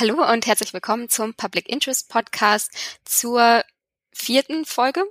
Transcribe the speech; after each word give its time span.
Hallo 0.00 0.26
und 0.32 0.46
herzlich 0.46 0.72
willkommen 0.72 1.10
zum 1.10 1.34
Public 1.34 1.68
Interest 1.68 2.08
Podcast 2.08 2.72
zur 3.04 3.62
vierten 4.14 4.64
Folge. 4.64 5.04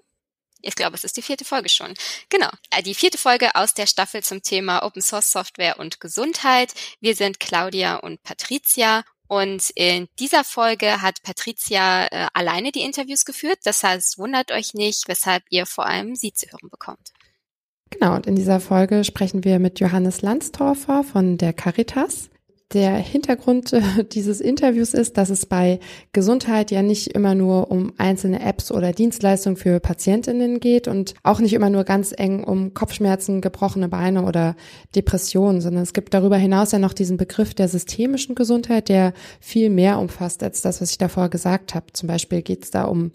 Ich 0.64 0.74
glaube, 0.74 0.96
es 0.96 1.04
ist 1.04 1.16
die 1.16 1.22
vierte 1.22 1.46
Folge 1.46 1.70
schon. 1.70 1.94
Genau, 2.30 2.50
äh, 2.72 2.82
die 2.82 2.96
vierte 2.96 3.20
Folge 3.20 3.54
aus 3.54 3.76
der 3.76 3.86
Staffel 3.86 4.24
zum 4.24 4.42
Thema 4.42 4.82
Open 4.84 5.04
Source 5.04 5.32
Software 5.32 5.78
und 5.78 6.00
Gesundheit. 6.00 6.74
Wir 7.02 7.14
sind 7.14 7.40
Claudia 7.40 7.98
und 7.98 8.24
Patricia 8.24 9.04
und 9.28 9.70
in 9.76 10.08
dieser 10.18 10.44
Folge 10.44 11.04
hat 11.04 11.22
Patricia 11.22 12.08
äh, 12.08 12.28
alleine 12.34 12.72
die 12.72 12.82
Interviews 12.82 13.26
geführt. 13.26 13.60
Das 13.66 13.84
heißt, 13.84 14.18
wundert 14.18 14.52
euch 14.52 14.74
nicht, 14.74 15.08
weshalb 15.08 15.44
ihr 15.52 15.68
vor 15.68 15.86
allem 15.86 16.16
sie 16.16 16.34
zu 16.34 16.48
hören 16.48 16.72
bekommt. 16.72 17.12
Genau, 17.92 18.16
und 18.16 18.26
in 18.26 18.36
dieser 18.36 18.60
Folge 18.60 19.04
sprechen 19.04 19.44
wir 19.44 19.60
mit 19.60 19.80
Johannes 19.80 20.24
Landstorfer 20.24 21.04
von 21.04 21.38
der 21.38 21.54
Caritas. 21.54 22.32
Der 22.74 22.98
Hintergrund 22.98 23.74
äh, 23.74 23.82
dieses 24.12 24.42
Interviews 24.42 24.94
ist, 24.94 25.18
dass 25.18 25.32
es 25.32 25.48
bei 25.48 25.80
Gesundheit 26.14 26.70
ja 26.70 26.84
nicht 26.84 27.08
immer 27.08 27.34
nur 27.34 27.72
um 27.72 27.94
einzelne 27.98 28.42
Apps 28.42 28.72
oder 28.72 28.92
Dienstleistungen 28.92 29.58
für 29.58 29.80
Patientinnen 29.80 30.60
geht 30.60 30.88
und 30.88 31.16
auch 31.24 31.40
nicht 31.40 31.54
immer 31.54 31.72
nur 31.72 31.84
ganz 31.84 32.14
eng 32.16 32.44
um 32.44 32.76
Kopfschmerzen, 32.76 33.42
gebrochene 33.42 33.90
Beine 33.90 34.24
oder 34.24 34.56
Depressionen, 34.96 35.62
sondern 35.62 35.82
es 35.82 35.94
gibt 35.94 36.14
darüber 36.14 36.38
hinaus 36.38 36.72
ja 36.72 36.78
noch 36.78 36.94
diesen 36.94 37.18
Begriff 37.18 37.56
der 37.56 37.68
systemischen 37.68 38.36
Gesundheit, 38.36 38.88
der 38.90 39.14
viel 39.40 39.72
mehr 39.72 39.98
umfasst 39.98 40.44
als 40.44 40.62
das, 40.62 40.80
was 40.80 40.92
ich 40.92 41.00
davor 41.00 41.30
gesagt 41.30 41.74
habe. 41.74 41.88
Zum 41.94 42.08
Beispiel 42.08 42.44
geht 42.44 42.66
es 42.66 42.72
da 42.72 42.84
um 42.84 43.12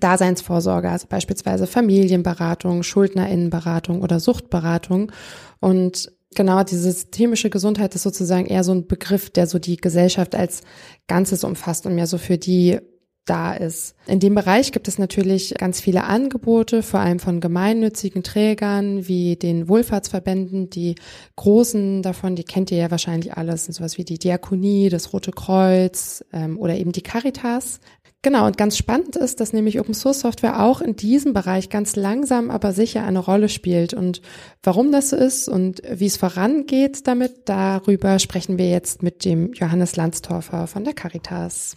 Daseinsvorsorge, 0.00 0.90
also 0.90 1.06
beispielsweise 1.08 1.66
Familienberatung, 1.66 2.82
Schuldnerinnenberatung 2.82 4.00
oder 4.00 4.20
Suchtberatung. 4.20 5.12
Und 5.60 6.12
Genau, 6.36 6.62
diese 6.62 6.92
systemische 6.92 7.48
Gesundheit 7.48 7.94
ist 7.94 8.02
sozusagen 8.02 8.44
eher 8.44 8.62
so 8.62 8.70
ein 8.70 8.86
Begriff, 8.86 9.30
der 9.30 9.46
so 9.46 9.58
die 9.58 9.78
Gesellschaft 9.78 10.34
als 10.34 10.60
Ganzes 11.08 11.44
umfasst 11.44 11.86
und 11.86 11.94
mehr 11.94 12.06
so 12.06 12.18
für 12.18 12.36
die 12.36 12.78
da 13.24 13.54
ist. 13.54 13.96
In 14.06 14.20
dem 14.20 14.34
Bereich 14.34 14.70
gibt 14.70 14.86
es 14.86 14.98
natürlich 14.98 15.54
ganz 15.54 15.80
viele 15.80 16.04
Angebote, 16.04 16.82
vor 16.82 17.00
allem 17.00 17.20
von 17.20 17.40
gemeinnützigen 17.40 18.22
Trägern 18.22 19.08
wie 19.08 19.36
den 19.36 19.66
Wohlfahrtsverbänden. 19.66 20.68
Die 20.68 20.96
großen 21.36 22.02
davon, 22.02 22.36
die 22.36 22.44
kennt 22.44 22.70
ihr 22.70 22.78
ja 22.78 22.90
wahrscheinlich 22.90 23.32
alles, 23.32 23.64
sowas 23.64 23.96
wie 23.96 24.04
die 24.04 24.18
Diakonie, 24.18 24.90
das 24.90 25.14
Rote 25.14 25.30
Kreuz 25.30 26.22
ähm, 26.34 26.58
oder 26.58 26.76
eben 26.76 26.92
die 26.92 27.02
Caritas. 27.02 27.80
Genau, 28.26 28.44
und 28.46 28.58
ganz 28.58 28.76
spannend 28.76 29.14
ist, 29.14 29.38
dass 29.38 29.52
nämlich 29.52 29.78
Open 29.78 29.94
Source 29.94 30.18
Software 30.18 30.60
auch 30.60 30.80
in 30.80 30.96
diesem 30.96 31.32
Bereich 31.32 31.70
ganz 31.70 31.94
langsam, 31.94 32.50
aber 32.50 32.72
sicher 32.72 33.04
eine 33.04 33.20
Rolle 33.20 33.48
spielt. 33.48 33.94
Und 33.94 34.20
warum 34.64 34.90
das 34.90 35.10
so 35.10 35.16
ist 35.16 35.48
und 35.48 35.80
wie 35.88 36.06
es 36.06 36.16
vorangeht 36.16 37.06
damit, 37.06 37.48
darüber 37.48 38.18
sprechen 38.18 38.58
wir 38.58 38.68
jetzt 38.68 39.04
mit 39.04 39.24
dem 39.24 39.52
Johannes 39.52 39.94
Landstorfer 39.94 40.66
von 40.66 40.82
der 40.82 40.94
Caritas. 40.94 41.76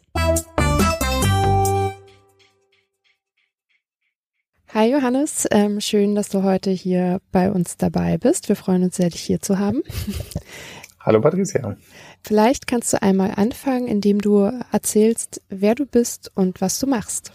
Hi 4.74 4.92
Johannes, 4.92 5.48
ähm, 5.52 5.82
schön, 5.82 6.16
dass 6.16 6.30
du 6.30 6.42
heute 6.42 6.72
hier 6.72 7.22
bei 7.32 7.52
uns 7.52 7.78
dabei 7.78 8.18
bist. 8.18 8.50
Wir 8.50 8.56
freuen 8.56 8.84
uns 8.84 8.96
sehr, 8.96 9.12
dich 9.12 9.22
hier 9.22 9.40
zu 9.40 9.60
haben. 9.60 9.84
Hallo 11.02 11.22
Patricia. 11.22 11.78
Vielleicht 12.24 12.68
kannst 12.68 12.92
du 12.94 13.02
einmal 13.02 13.32
anfangen, 13.36 13.88
indem 13.88 14.20
du 14.20 14.52
erzählst, 14.72 15.42
wer 15.50 15.76
du 15.76 15.86
bist 15.86 16.32
und 16.36 16.60
was 16.62 16.80
du 16.80 16.88
machst. 16.88 17.32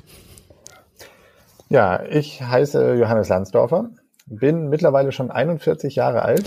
Ja, 1.70 2.04
ich 2.04 2.42
heiße 2.42 2.94
Johannes 2.94 3.28
Landsdorfer, 3.28 3.90
bin 4.26 4.68
mittlerweile 4.68 5.12
schon 5.12 5.30
41 5.30 5.96
Jahre 5.96 6.22
alt 6.22 6.44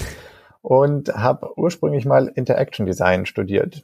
und 0.61 1.09
habe 1.09 1.57
ursprünglich 1.57 2.05
mal 2.05 2.27
Interaction 2.27 2.85
Design 2.85 3.25
studiert, 3.25 3.83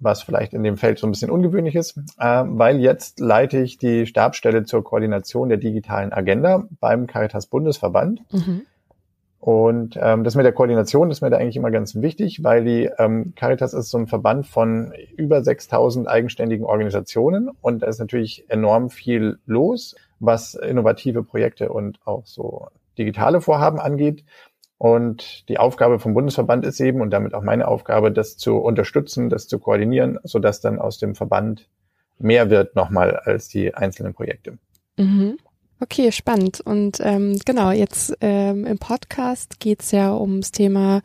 was 0.00 0.22
vielleicht 0.22 0.52
in 0.52 0.64
dem 0.64 0.76
Feld 0.76 0.98
so 0.98 1.06
ein 1.06 1.12
bisschen 1.12 1.30
ungewöhnlich 1.30 1.76
ist, 1.76 1.96
äh, 2.18 2.42
weil 2.44 2.80
jetzt 2.80 3.20
leite 3.20 3.58
ich 3.58 3.78
die 3.78 4.06
Stabsstelle 4.06 4.64
zur 4.64 4.82
Koordination 4.82 5.48
der 5.48 5.58
digitalen 5.58 6.12
Agenda 6.12 6.64
beim 6.80 7.06
Caritas 7.06 7.46
Bundesverband. 7.46 8.20
Mhm. 8.32 8.66
Und 9.46 9.96
ähm, 10.02 10.24
das 10.24 10.34
mit 10.34 10.44
der 10.44 10.52
Koordination 10.52 11.08
ist 11.08 11.20
mir 11.20 11.30
da 11.30 11.36
eigentlich 11.36 11.54
immer 11.54 11.70
ganz 11.70 11.94
wichtig, 11.94 12.42
weil 12.42 12.64
die 12.64 12.90
ähm, 12.98 13.32
Caritas 13.36 13.74
ist 13.74 13.90
so 13.90 13.98
ein 13.98 14.08
Verband 14.08 14.48
von 14.48 14.92
über 15.16 15.40
6000 15.40 16.08
eigenständigen 16.08 16.66
Organisationen 16.66 17.50
und 17.60 17.84
da 17.84 17.86
ist 17.86 18.00
natürlich 18.00 18.44
enorm 18.48 18.90
viel 18.90 19.38
los, 19.46 19.94
was 20.18 20.54
innovative 20.54 21.22
Projekte 21.22 21.68
und 21.68 22.00
auch 22.04 22.26
so 22.26 22.66
digitale 22.98 23.40
Vorhaben 23.40 23.78
angeht. 23.78 24.24
Und 24.78 25.48
die 25.48 25.58
Aufgabe 25.58 26.00
vom 26.00 26.12
Bundesverband 26.12 26.64
ist 26.64 26.80
eben 26.80 27.00
und 27.00 27.10
damit 27.10 27.32
auch 27.32 27.42
meine 27.42 27.68
Aufgabe, 27.68 28.10
das 28.10 28.36
zu 28.36 28.56
unterstützen, 28.56 29.28
das 29.28 29.46
zu 29.46 29.60
koordinieren, 29.60 30.18
sodass 30.24 30.60
dann 30.60 30.80
aus 30.80 30.98
dem 30.98 31.14
Verband 31.14 31.68
mehr 32.18 32.50
wird 32.50 32.74
nochmal 32.74 33.14
als 33.14 33.46
die 33.46 33.72
einzelnen 33.72 34.12
Projekte. 34.12 34.58
Mhm. 34.96 35.36
Okay, 35.78 36.10
spannend. 36.10 36.62
Und 36.62 36.98
ähm, 37.00 37.38
genau, 37.44 37.70
jetzt 37.70 38.14
ähm, 38.22 38.64
im 38.64 38.78
Podcast 38.78 39.60
geht's 39.60 39.90
ja 39.90 40.16
ums 40.16 40.50
Thema 40.50 41.02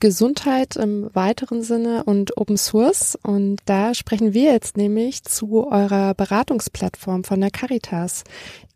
Gesundheit 0.00 0.76
im 0.76 1.14
weiteren 1.14 1.62
Sinne 1.62 2.02
und 2.04 2.36
Open 2.36 2.56
Source. 2.56 3.16
Und 3.22 3.58
da 3.66 3.94
sprechen 3.94 4.34
wir 4.34 4.52
jetzt 4.52 4.76
nämlich 4.76 5.22
zu 5.22 5.70
eurer 5.70 6.14
Beratungsplattform 6.14 7.22
von 7.22 7.40
der 7.40 7.50
Caritas. 7.50 8.24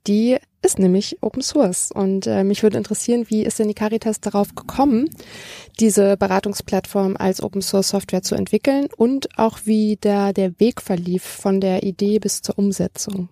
Die 0.07 0.37
ist 0.63 0.79
nämlich 0.79 1.19
Open 1.21 1.43
Source. 1.43 1.91
Und 1.91 2.29
äh, 2.29 2.45
mich 2.45 2.63
würde 2.63 2.79
interessieren, 2.79 3.25
wie 3.29 3.43
ist 3.43 3.59
denn 3.59 3.69
die 3.69 3.75
Caritas 3.75 4.21
darauf 4.21 4.55
gekommen, 4.55 5.11
diese 5.81 6.17
Beratungsplattform 6.17 7.17
als 7.19 7.43
Open 7.43 7.63
Source 7.63 7.89
Software 7.89 8.23
zu 8.23 8.37
entwickeln 8.37 8.89
und 8.97 9.37
auch 9.37 9.61
wie 9.65 9.99
da 10.01 10.33
der 10.33 10.61
Weg 10.61 10.81
verlief 10.81 11.25
von 11.25 11.61
der 11.61 11.83
Idee 11.83 12.21
bis 12.21 12.43
zur 12.43 12.57
Umsetzung. 12.57 13.31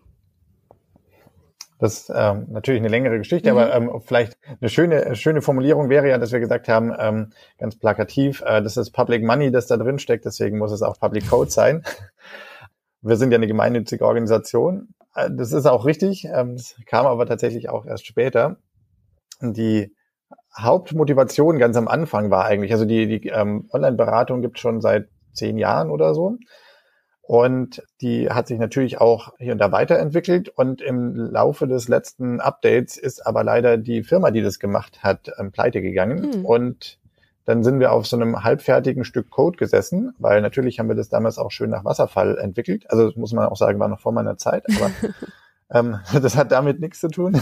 Das 1.83 2.03
ist 2.03 2.13
ähm, 2.15 2.47
natürlich 2.51 2.81
eine 2.81 2.91
längere 2.91 3.19
Geschichte, 3.19 3.51
mhm. 3.51 3.59
aber 3.59 3.75
ähm, 3.75 3.91
vielleicht 4.05 4.39
eine 4.61 4.69
schöne, 4.69 5.17
schöne 5.17 5.43
Formulierung 5.43 5.89
wäre 5.89 6.09
ja, 6.09 6.17
dass 6.17 6.31
wir 6.31 6.39
gesagt 6.39 6.69
haben, 6.69 6.95
ähm, 6.97 7.33
ganz 7.59 7.77
plakativ, 7.77 8.41
äh, 8.47 8.63
das 8.63 8.77
ist 8.77 8.93
Public 8.93 9.25
Money, 9.25 9.51
das 9.51 9.67
da 9.67 9.77
drin 9.77 9.99
steckt, 9.99 10.25
deswegen 10.25 10.59
muss 10.59 10.71
es 10.71 10.83
auch 10.83 11.01
Public 11.01 11.29
Code 11.29 11.51
sein. 11.51 11.83
Wir 13.05 13.17
sind 13.17 13.33
ja 13.33 13.37
eine 13.37 13.49
gemeinnützige 13.49 14.07
Organisation. 14.07 14.95
Äh, 15.17 15.31
das 15.33 15.51
ist 15.51 15.67
auch 15.67 15.85
richtig, 15.85 16.25
ähm, 16.33 16.55
das 16.55 16.77
kam 16.87 17.05
aber 17.05 17.27
tatsächlich 17.27 17.69
auch 17.69 17.85
erst 17.85 18.07
später. 18.07 18.59
Die 19.41 19.93
Hauptmotivation 20.57 21.59
ganz 21.59 21.77
am 21.77 21.89
Anfang 21.89 22.31
war 22.31 22.45
eigentlich, 22.45 22.71
also 22.71 22.85
die, 22.85 23.09
die 23.09 23.27
ähm, 23.27 23.69
Online-Beratung 23.73 24.41
gibt 24.41 24.61
schon 24.61 24.81
seit 24.81 25.09
zehn 25.33 25.59
Jahren 25.59 25.91
oder 25.91 26.15
so. 26.15 26.37
Und 27.33 27.83
die 28.03 28.29
hat 28.29 28.47
sich 28.47 28.59
natürlich 28.59 29.01
auch 29.01 29.33
hier 29.39 29.53
und 29.53 29.59
da 29.59 29.73
weiterentwickelt. 29.73 30.51
Und 30.51 30.83
im 30.83 31.17
Laufe 31.17 31.67
des 31.67 31.89
letzten 31.89 32.41
Updates 32.41 32.99
ist 32.99 33.27
aber 33.27 33.43
leider 33.43 33.79
die 33.79 34.03
Firma, 34.03 34.31
die 34.31 34.43
das 34.43 34.59
gemacht 34.59 35.03
hat, 35.03 35.33
ähm, 35.39 35.51
pleite 35.51 35.81
gegangen. 35.81 36.41
Mhm. 36.41 36.45
Und 36.45 36.99
dann 37.47 37.65
sind 37.65 37.81
wir 37.81 37.93
auf 37.93 38.07
so 38.07 38.17
einem 38.17 38.45
halbfertigen 38.45 39.07
Stück 39.07 39.31
Code 39.31 39.57
gesessen, 39.57 40.13
weil 40.19 40.43
natürlich 40.43 40.79
haben 40.79 40.89
wir 40.89 40.95
das 40.95 41.09
damals 41.09 41.39
auch 41.39 41.51
schön 41.51 41.71
nach 41.71 41.87
Wasserfall 41.87 42.37
entwickelt. 42.37 42.85
Also 42.91 43.07
das 43.07 43.17
muss 43.17 43.33
man 43.33 43.47
auch 43.47 43.57
sagen, 43.57 43.81
war 43.81 43.89
noch 43.89 44.01
vor 44.01 44.13
meiner 44.13 44.37
Zeit, 44.37 44.67
aber 44.69 44.91
ähm, 45.71 46.01
das 46.13 46.37
hat 46.37 46.53
damit 46.53 46.81
nichts 46.81 47.01
zu 47.01 47.09
tun. 47.09 47.41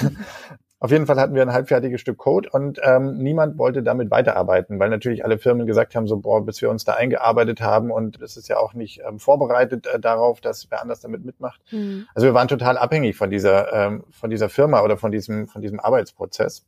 Auf 0.83 0.91
jeden 0.91 1.05
Fall 1.05 1.21
hatten 1.21 1.35
wir 1.35 1.43
ein 1.43 1.53
halbfertiges 1.53 2.01
Stück 2.01 2.17
Code 2.17 2.49
und 2.51 2.81
ähm, 2.83 3.19
niemand 3.19 3.59
wollte 3.59 3.83
damit 3.83 4.11
weiterarbeiten, 4.11 4.79
weil 4.79 4.89
natürlich 4.89 5.27
alle 5.27 5.39
Firmen 5.39 5.67
gesagt 5.67 5.95
haben, 5.95 6.07
so 6.07 6.17
boah, 6.17 6.45
bis 6.45 6.63
wir 6.63 6.71
uns 6.71 6.87
da 6.87 6.95
eingearbeitet 6.95 7.61
haben 7.61 7.91
und 7.91 8.21
es 8.23 8.39
ist 8.39 8.49
ja 8.49 8.57
auch 8.57 8.73
nicht 8.73 9.03
ähm, 9.07 9.19
vorbereitet 9.19 9.87
äh, 9.87 10.01
darauf, 10.01 10.41
dass 10.41 10.71
wer 10.71 10.81
anders 10.81 11.01
damit 11.01 11.23
mitmacht. 11.23 11.61
Mhm. 11.71 12.07
Also 12.15 12.27
wir 12.27 12.33
waren 12.33 12.49
total 12.49 12.79
abhängig 12.79 13.15
von 13.15 13.29
dieser 13.29 13.71
ähm, 13.75 14.05
von 14.11 14.31
dieser 14.31 14.49
Firma 14.49 14.81
oder 14.83 14.97
von 14.97 15.13
diesem 15.13 15.49
von 15.49 15.61
diesem 15.61 15.81
Arbeitsprozess. 15.81 16.65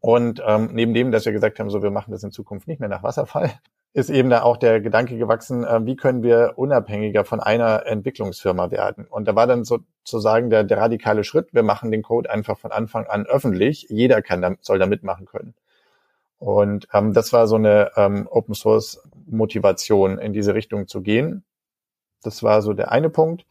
Und 0.00 0.42
ähm, 0.44 0.70
neben 0.72 0.92
dem, 0.92 1.12
dass 1.12 1.24
wir 1.24 1.32
gesagt 1.32 1.60
haben, 1.60 1.70
so 1.70 1.84
wir 1.84 1.92
machen 1.92 2.10
das 2.10 2.24
in 2.24 2.32
Zukunft 2.32 2.66
nicht 2.66 2.80
mehr 2.80 2.88
nach 2.88 3.04
Wasserfall, 3.04 3.52
ist 3.92 4.10
eben 4.10 4.30
da 4.30 4.42
auch 4.42 4.56
der 4.56 4.80
Gedanke 4.80 5.16
gewachsen, 5.18 5.64
äh, 5.64 5.84
wie 5.84 5.96
können 5.96 6.22
wir 6.22 6.54
unabhängiger 6.56 7.24
von 7.24 7.40
einer 7.40 7.86
Entwicklungsfirma 7.86 8.70
werden. 8.70 9.06
Und 9.06 9.26
da 9.26 9.34
war 9.34 9.46
dann 9.46 9.64
sozusagen 9.64 10.50
der, 10.50 10.64
der 10.64 10.78
radikale 10.78 11.24
Schritt, 11.24 11.52
wir 11.52 11.62
machen 11.62 11.90
den 11.90 12.02
Code 12.02 12.30
einfach 12.30 12.58
von 12.58 12.70
Anfang 12.70 13.06
an 13.06 13.26
öffentlich, 13.26 13.86
jeder 13.88 14.22
kann 14.22 14.42
da, 14.42 14.54
soll 14.60 14.78
da 14.78 14.86
mitmachen 14.86 15.26
können. 15.26 15.54
Und 16.38 16.88
ähm, 16.94 17.12
das 17.12 17.32
war 17.32 17.46
so 17.46 17.56
eine 17.56 17.90
ähm, 17.96 18.26
Open 18.30 18.54
Source 18.54 19.02
Motivation, 19.26 20.18
in 20.18 20.32
diese 20.32 20.54
Richtung 20.54 20.86
zu 20.86 21.02
gehen. 21.02 21.44
Das 22.22 22.42
war 22.42 22.62
so 22.62 22.72
der 22.72 22.92
eine 22.92 23.10
Punkt. 23.10 23.44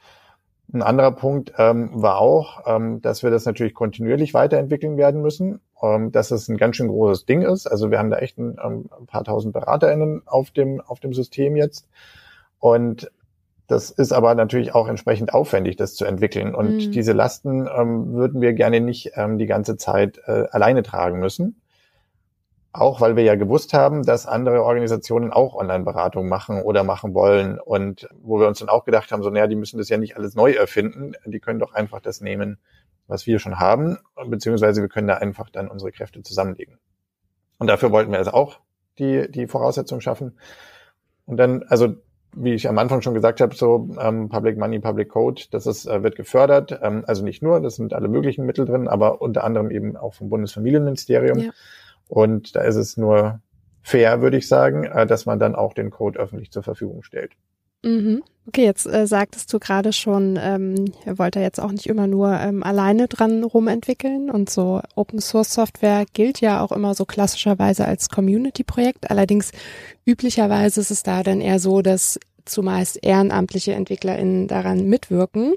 Ein 0.73 0.81
anderer 0.81 1.11
Punkt 1.11 1.53
ähm, 1.57 1.89
war 1.93 2.19
auch, 2.19 2.63
ähm, 2.65 3.01
dass 3.01 3.23
wir 3.23 3.31
das 3.31 3.45
natürlich 3.45 3.73
kontinuierlich 3.73 4.33
weiterentwickeln 4.33 4.97
werden 4.97 5.21
müssen, 5.21 5.61
ähm, 5.81 6.11
dass 6.11 6.31
es 6.31 6.47
ein 6.47 6.57
ganz 6.57 6.75
schön 6.75 6.87
großes 6.87 7.25
Ding 7.25 7.41
ist. 7.41 7.67
Also 7.67 7.91
wir 7.91 7.99
haben 7.99 8.09
da 8.09 8.17
echt 8.17 8.37
ein, 8.37 8.57
ähm, 8.63 8.89
ein 8.99 9.05
paar 9.05 9.23
tausend 9.23 9.53
BeraterInnen 9.53 10.23
auf 10.25 10.51
dem, 10.51 10.81
auf 10.81 10.99
dem 10.99 11.13
System 11.13 11.55
jetzt. 11.55 11.87
Und 12.59 13.11
das 13.67 13.91
ist 13.91 14.11
aber 14.11 14.33
natürlich 14.35 14.73
auch 14.73 14.87
entsprechend 14.87 15.33
aufwendig, 15.33 15.75
das 15.75 15.95
zu 15.95 16.05
entwickeln. 16.05 16.55
Und 16.55 16.87
mhm. 16.87 16.91
diese 16.91 17.13
Lasten 17.13 17.67
ähm, 17.67 18.13
würden 18.13 18.41
wir 18.41 18.53
gerne 18.53 18.81
nicht 18.81 19.11
ähm, 19.15 19.37
die 19.37 19.45
ganze 19.45 19.77
Zeit 19.77 20.19
äh, 20.25 20.45
alleine 20.51 20.81
tragen 20.83 21.19
müssen. 21.19 21.61
auch 22.71 23.01
weil 23.01 23.15
wir 23.15 23.23
ja 23.23 23.35
gewusst 23.35 23.73
haben, 23.73 24.03
dass 24.03 24.27
andere 24.27 24.63
Organisationen 24.63 25.31
auch 25.31 25.55
Online-Beratung 25.55 26.27
machen 26.29 26.61
oder 26.61 26.83
machen 26.83 27.13
wollen 27.13 27.59
und 27.59 28.07
wo 28.21 28.39
wir 28.39 28.47
uns 28.47 28.59
dann 28.59 28.69
auch 28.69 28.85
gedacht 28.85 29.11
haben, 29.11 29.23
so 29.23 29.29
naja, 29.29 29.47
die 29.47 29.55
müssen 29.55 29.79
das 29.79 29.89
ja 29.89 29.97
nicht 29.97 30.17
alles 30.17 30.35
neu 30.35 30.51
erfinden, 30.51 31.13
die 31.25 31.39
können 31.39 31.59
doch 31.59 31.73
einfach 31.73 31.99
das 31.99 32.21
nehmen, 32.21 32.59
was 33.09 33.27
wir 33.27 33.39
schon 33.39 33.59
haben, 33.59 33.97
beziehungsweise 34.27 34.81
wir 34.81 34.87
können 34.87 35.07
da 35.07 35.15
einfach 35.15 35.49
dann 35.49 35.67
unsere 35.67 35.91
Kräfte 35.91 36.21
zusammenlegen. 36.21 36.77
Und 37.57 37.67
dafür 37.67 37.91
wollten 37.91 38.11
wir 38.11 38.19
also 38.19 38.31
auch 38.31 38.59
die, 38.99 39.29
die 39.29 39.47
Voraussetzungen 39.47 40.01
schaffen. 40.01 40.37
Und 41.25 41.37
dann, 41.37 41.63
also 41.63 41.95
wie 42.35 42.53
ich 42.53 42.69
am 42.69 42.77
Anfang 42.77 43.01
schon 43.01 43.15
gesagt 43.15 43.41
habe, 43.41 43.55
so 43.55 43.89
ähm, 43.99 44.29
Public 44.29 44.57
Money, 44.57 44.79
Public 44.79 45.09
Code, 45.09 45.43
das 45.51 45.65
ist, 45.65 45.87
äh, 45.87 46.03
wird 46.03 46.15
gefördert. 46.15 46.79
Ähm, 46.81 47.03
also 47.07 47.23
nicht 47.23 47.41
nur, 47.41 47.59
das 47.59 47.75
sind 47.75 47.93
alle 47.93 48.07
möglichen 48.07 48.45
Mittel 48.45 48.65
drin, 48.65 48.87
aber 48.87 49.21
unter 49.21 49.43
anderem 49.43 49.71
eben 49.71 49.97
auch 49.97 50.13
vom 50.13 50.29
Bundesfamilienministerium. 50.29 51.39
Ja. 51.39 51.51
Und 52.07 52.55
da 52.55 52.61
ist 52.61 52.75
es 52.75 52.97
nur 52.97 53.41
fair, 53.81 54.21
würde 54.21 54.37
ich 54.37 54.47
sagen, 54.47 54.83
äh, 54.83 55.07
dass 55.07 55.25
man 55.25 55.39
dann 55.39 55.55
auch 55.55 55.73
den 55.73 55.89
Code 55.89 56.19
öffentlich 56.19 56.51
zur 56.51 56.61
Verfügung 56.61 57.01
stellt. 57.01 57.33
Mhm. 57.83 58.23
Okay, 58.47 58.65
jetzt 58.65 58.87
äh, 58.87 59.05
sagtest 59.05 59.53
du 59.53 59.59
gerade 59.59 59.93
schon, 59.93 60.39
ähm, 60.41 60.85
ihr 61.05 61.19
wollt 61.19 61.35
ja 61.35 61.41
jetzt 61.43 61.59
auch 61.59 61.71
nicht 61.71 61.85
immer 61.85 62.07
nur 62.07 62.31
ähm, 62.31 62.63
alleine 62.63 63.07
dran 63.07 63.43
rumentwickeln 63.43 64.31
und 64.31 64.49
so 64.49 64.81
Open 64.95 65.21
Source 65.21 65.53
Software 65.53 66.05
gilt 66.13 66.41
ja 66.41 66.61
auch 66.61 66.71
immer 66.71 66.95
so 66.95 67.05
klassischerweise 67.05 67.85
als 67.85 68.09
Community-Projekt. 68.09 69.11
Allerdings 69.11 69.51
üblicherweise 70.03 70.81
ist 70.81 70.89
es 70.89 71.03
da 71.03 71.21
dann 71.21 71.41
eher 71.41 71.59
so, 71.59 71.83
dass 71.83 72.19
zumeist 72.45 72.97
ehrenamtliche 73.03 73.73
EntwicklerInnen 73.73 74.47
daran 74.47 74.87
mitwirken. 74.87 75.53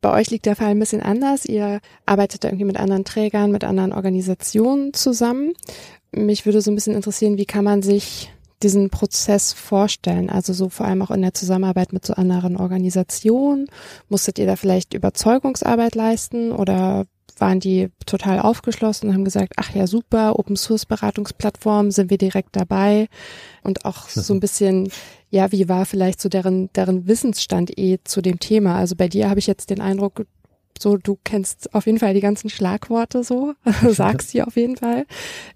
Bei 0.00 0.12
euch 0.12 0.28
liegt 0.30 0.46
der 0.46 0.56
Fall 0.56 0.68
ein 0.68 0.78
bisschen 0.78 1.02
anders. 1.02 1.46
Ihr 1.46 1.80
arbeitet 2.04 2.42
da 2.42 2.48
irgendwie 2.48 2.64
mit 2.66 2.78
anderen 2.78 3.04
Trägern, 3.04 3.52
mit 3.52 3.62
anderen 3.62 3.92
Organisationen 3.92 4.92
zusammen. 4.92 5.52
Mich 6.10 6.46
würde 6.46 6.60
so 6.60 6.72
ein 6.72 6.74
bisschen 6.74 6.96
interessieren, 6.96 7.38
wie 7.38 7.46
kann 7.46 7.64
man 7.64 7.82
sich 7.82 8.32
diesen 8.64 8.90
Prozess 8.90 9.52
vorstellen? 9.52 10.30
Also 10.30 10.52
so 10.52 10.68
vor 10.68 10.86
allem 10.86 11.02
auch 11.02 11.10
in 11.10 11.22
der 11.22 11.34
Zusammenarbeit 11.34 11.92
mit 11.92 12.04
so 12.04 12.14
anderen 12.14 12.56
Organisationen. 12.56 13.66
Musstet 14.08 14.38
ihr 14.38 14.46
da 14.46 14.56
vielleicht 14.56 14.94
Überzeugungsarbeit 14.94 15.94
leisten 15.94 16.50
oder 16.50 17.06
waren 17.38 17.60
die 17.60 17.88
total 18.06 18.40
aufgeschlossen 18.40 19.08
und 19.08 19.14
haben 19.14 19.24
gesagt, 19.24 19.54
ach 19.56 19.74
ja, 19.74 19.86
super, 19.86 20.38
Open 20.38 20.56
Source 20.56 20.86
Beratungsplattform, 20.86 21.90
sind 21.90 22.10
wir 22.10 22.18
direkt 22.18 22.56
dabei 22.56 23.08
und 23.62 23.84
auch 23.84 24.08
so 24.08 24.34
ein 24.34 24.40
bisschen, 24.40 24.88
ja, 25.30 25.50
wie 25.52 25.68
war 25.68 25.86
vielleicht 25.86 26.20
so 26.20 26.28
deren, 26.28 26.72
deren 26.74 27.06
Wissensstand 27.06 27.76
eh 27.78 27.98
zu 28.04 28.22
dem 28.22 28.38
Thema? 28.38 28.76
Also 28.76 28.96
bei 28.96 29.08
dir 29.08 29.28
habe 29.28 29.40
ich 29.40 29.46
jetzt 29.46 29.70
den 29.70 29.80
Eindruck, 29.80 30.26
so, 30.78 30.96
du 30.96 31.18
kennst 31.22 31.72
auf 31.74 31.86
jeden 31.86 31.98
Fall 31.98 32.14
die 32.14 32.20
ganzen 32.20 32.50
Schlagworte 32.50 33.22
so, 33.22 33.54
sagst 33.88 34.30
sie 34.30 34.42
auf 34.42 34.56
jeden 34.56 34.76
Fall. 34.76 35.06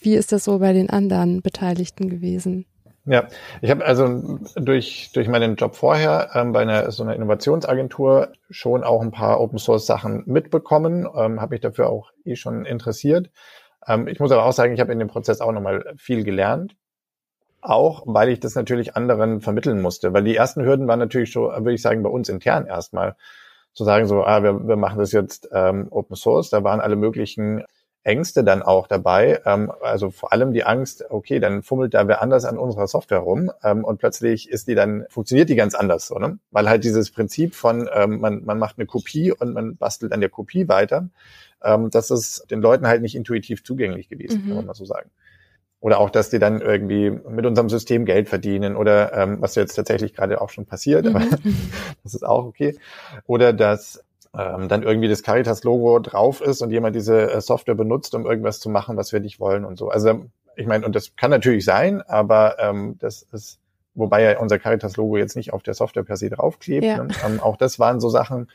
Wie 0.01 0.15
ist 0.15 0.33
das 0.33 0.45
so 0.45 0.59
bei 0.59 0.73
den 0.73 0.91
anderen 0.91 1.43
Beteiligten 1.43 2.09
gewesen? 2.09 2.67
Ja, 3.11 3.27
ich 3.63 3.71
habe 3.71 3.87
also 3.87 4.39
durch, 4.55 5.13
durch 5.15 5.29
meinen 5.29 5.57
Job 5.57 5.77
vorher 5.77 6.31
ähm, 6.35 6.53
bei 6.53 6.61
einer 6.61 6.91
so 6.91 7.03
einer 7.03 7.17
Innovationsagentur 7.17 8.33
schon 8.51 8.85
auch 8.85 9.01
ein 9.01 9.13
paar 9.13 9.41
Open 9.41 9.59
Source 9.59 9.87
Sachen 9.87 10.25
mitbekommen, 10.27 11.09
ähm, 11.17 11.41
habe 11.41 11.55
mich 11.55 11.63
dafür 11.63 11.89
auch 11.89 12.11
eh 12.27 12.37
schon 12.37 12.67
interessiert. 12.67 13.31
Ähm, 13.87 14.09
ich 14.09 14.21
muss 14.21 14.31
aber 14.31 14.45
auch 14.45 14.53
sagen, 14.53 14.75
ich 14.75 14.81
habe 14.81 14.93
in 14.93 14.99
dem 14.99 15.09
Prozess 15.09 15.41
auch 15.41 15.53
nochmal 15.53 15.95
viel 15.97 16.23
gelernt. 16.23 16.77
Auch 17.63 18.03
weil 18.07 18.29
ich 18.29 18.41
das 18.41 18.55
natürlich 18.55 18.95
anderen 18.95 19.41
vermitteln 19.41 19.81
musste, 19.81 20.13
weil 20.13 20.25
die 20.25 20.37
ersten 20.37 20.63
Hürden 20.63 20.87
waren 20.87 20.99
natürlich 20.99 21.33
schon, 21.33 21.51
würde 21.51 21.75
ich 21.75 21.83
sagen, 21.83 22.03
bei 22.03 22.11
uns 22.11 22.29
intern 22.29 22.67
erstmal 22.67 23.17
zu 23.73 23.85
sagen, 23.85 24.07
so, 24.07 24.23
ah, 24.25 24.43
wir, 24.43 24.69
wir 24.69 24.77
machen 24.77 24.99
das 24.99 25.13
jetzt 25.13 25.49
ähm, 25.53 25.89
Open 25.91 26.15
Source. 26.15 26.51
Da 26.51 26.63
waren 26.63 26.81
alle 26.81 26.97
möglichen 26.97 27.65
Ängste 28.09 28.43
dann 28.43 28.63
auch 28.63 28.87
dabei. 28.87 29.41
Ähm, 29.45 29.71
also 29.83 30.11
vor 30.11 30.33
allem 30.33 30.53
die 30.53 30.65
Angst, 30.65 31.05
okay, 31.11 31.41
dann 31.41 31.63
fummelt 31.63 31.93
da 31.93 32.09
wer 32.09 32.23
anders 32.23 32.47
an 32.47 32.59
unserer 32.59 32.87
Software 32.89 33.19
rum 33.19 33.53
ähm, 33.63 33.85
und 33.85 33.99
plötzlich 33.99 34.49
ist 34.49 34.67
die 34.67 34.75
dann, 34.75 35.05
funktioniert 35.11 35.51
die 35.51 35.57
ganz 35.57 35.75
anders 35.75 36.07
so, 36.07 36.19
ne? 36.19 36.39
Weil 36.51 36.69
halt 36.69 36.85
dieses 36.85 37.11
Prinzip 37.11 37.55
von, 37.55 37.89
ähm, 37.93 38.21
man, 38.21 38.45
man 38.45 38.59
macht 38.59 38.79
eine 38.79 38.87
Kopie 38.87 39.31
und 39.31 39.53
man 39.53 39.77
bastelt 39.77 40.13
an 40.13 40.21
der 40.21 40.31
Kopie 40.31 40.69
weiter, 40.69 41.11
ähm, 41.63 41.91
das 41.91 42.11
ist 42.11 42.51
den 42.51 42.63
Leuten 42.63 42.87
halt 42.87 43.03
nicht 43.03 43.15
intuitiv 43.15 43.63
zugänglich 43.63 44.09
gewesen, 44.09 44.43
mhm. 44.43 44.47
kann 44.47 44.57
man 44.57 44.67
mal 44.67 44.75
so 44.75 44.87
sagen. 44.87 45.11
Oder 45.81 46.01
auch, 46.01 46.11
dass 46.11 46.31
die 46.31 46.41
dann 46.41 46.61
irgendwie 46.61 47.11
mit 47.11 47.47
unserem 47.47 47.69
System 47.69 48.05
Geld 48.05 48.29
verdienen 48.29 48.75
oder 48.75 49.13
ähm, 49.13 49.37
was 49.41 49.55
jetzt 49.55 49.75
tatsächlich 49.75 50.13
gerade 50.13 50.41
auch 50.41 50.51
schon 50.51 50.67
passiert, 50.67 51.05
mhm. 51.05 51.15
aber 51.15 51.25
das 52.03 52.15
ist 52.15 52.25
auch 52.25 52.47
okay. 52.47 52.77
Oder 53.27 53.53
dass 53.53 54.03
ähm, 54.37 54.69
dann 54.69 54.83
irgendwie 54.83 55.09
das 55.09 55.23
Caritas-Logo 55.23 56.01
drauf 56.01 56.41
ist 56.41 56.63
und 56.63 56.71
jemand 56.71 56.95
diese 56.95 57.31
äh, 57.31 57.41
Software 57.41 57.75
benutzt, 57.75 58.15
um 58.15 58.27
irgendwas 58.27 58.61
zu 58.61 58.69
machen, 58.69 58.97
was 58.97 59.13
wir 59.13 59.21
nicht 59.21 59.41
wollen 59.41 59.65
und 59.65 59.79
so. 59.79 59.89
Also 59.89 60.27
ich 60.57 60.67
meine, 60.67 60.85
und 60.85 60.95
das 60.95 61.15
kann 61.17 61.31
natürlich 61.31 61.65
sein, 61.65 62.03
aber 62.03 62.57
ähm, 62.59 62.97
das 62.99 63.23
ist, 63.33 63.61
wobei 63.95 64.23
ja 64.23 64.39
unser 64.39 64.59
Caritas-Logo 64.59 65.17
jetzt 65.17 65.37
nicht 65.37 65.53
auf 65.53 65.63
der 65.63 65.75
Software 65.75 66.03
per 66.03 66.17
se 66.17 66.31
draufklebt. 66.31 66.85
Ja. 66.85 67.05
Ne? 67.05 67.15
Ähm, 67.25 67.41
auch 67.41 67.57
das 67.57 67.79
waren 67.79 68.01
so 68.01 68.09
Sachen, 68.09 68.49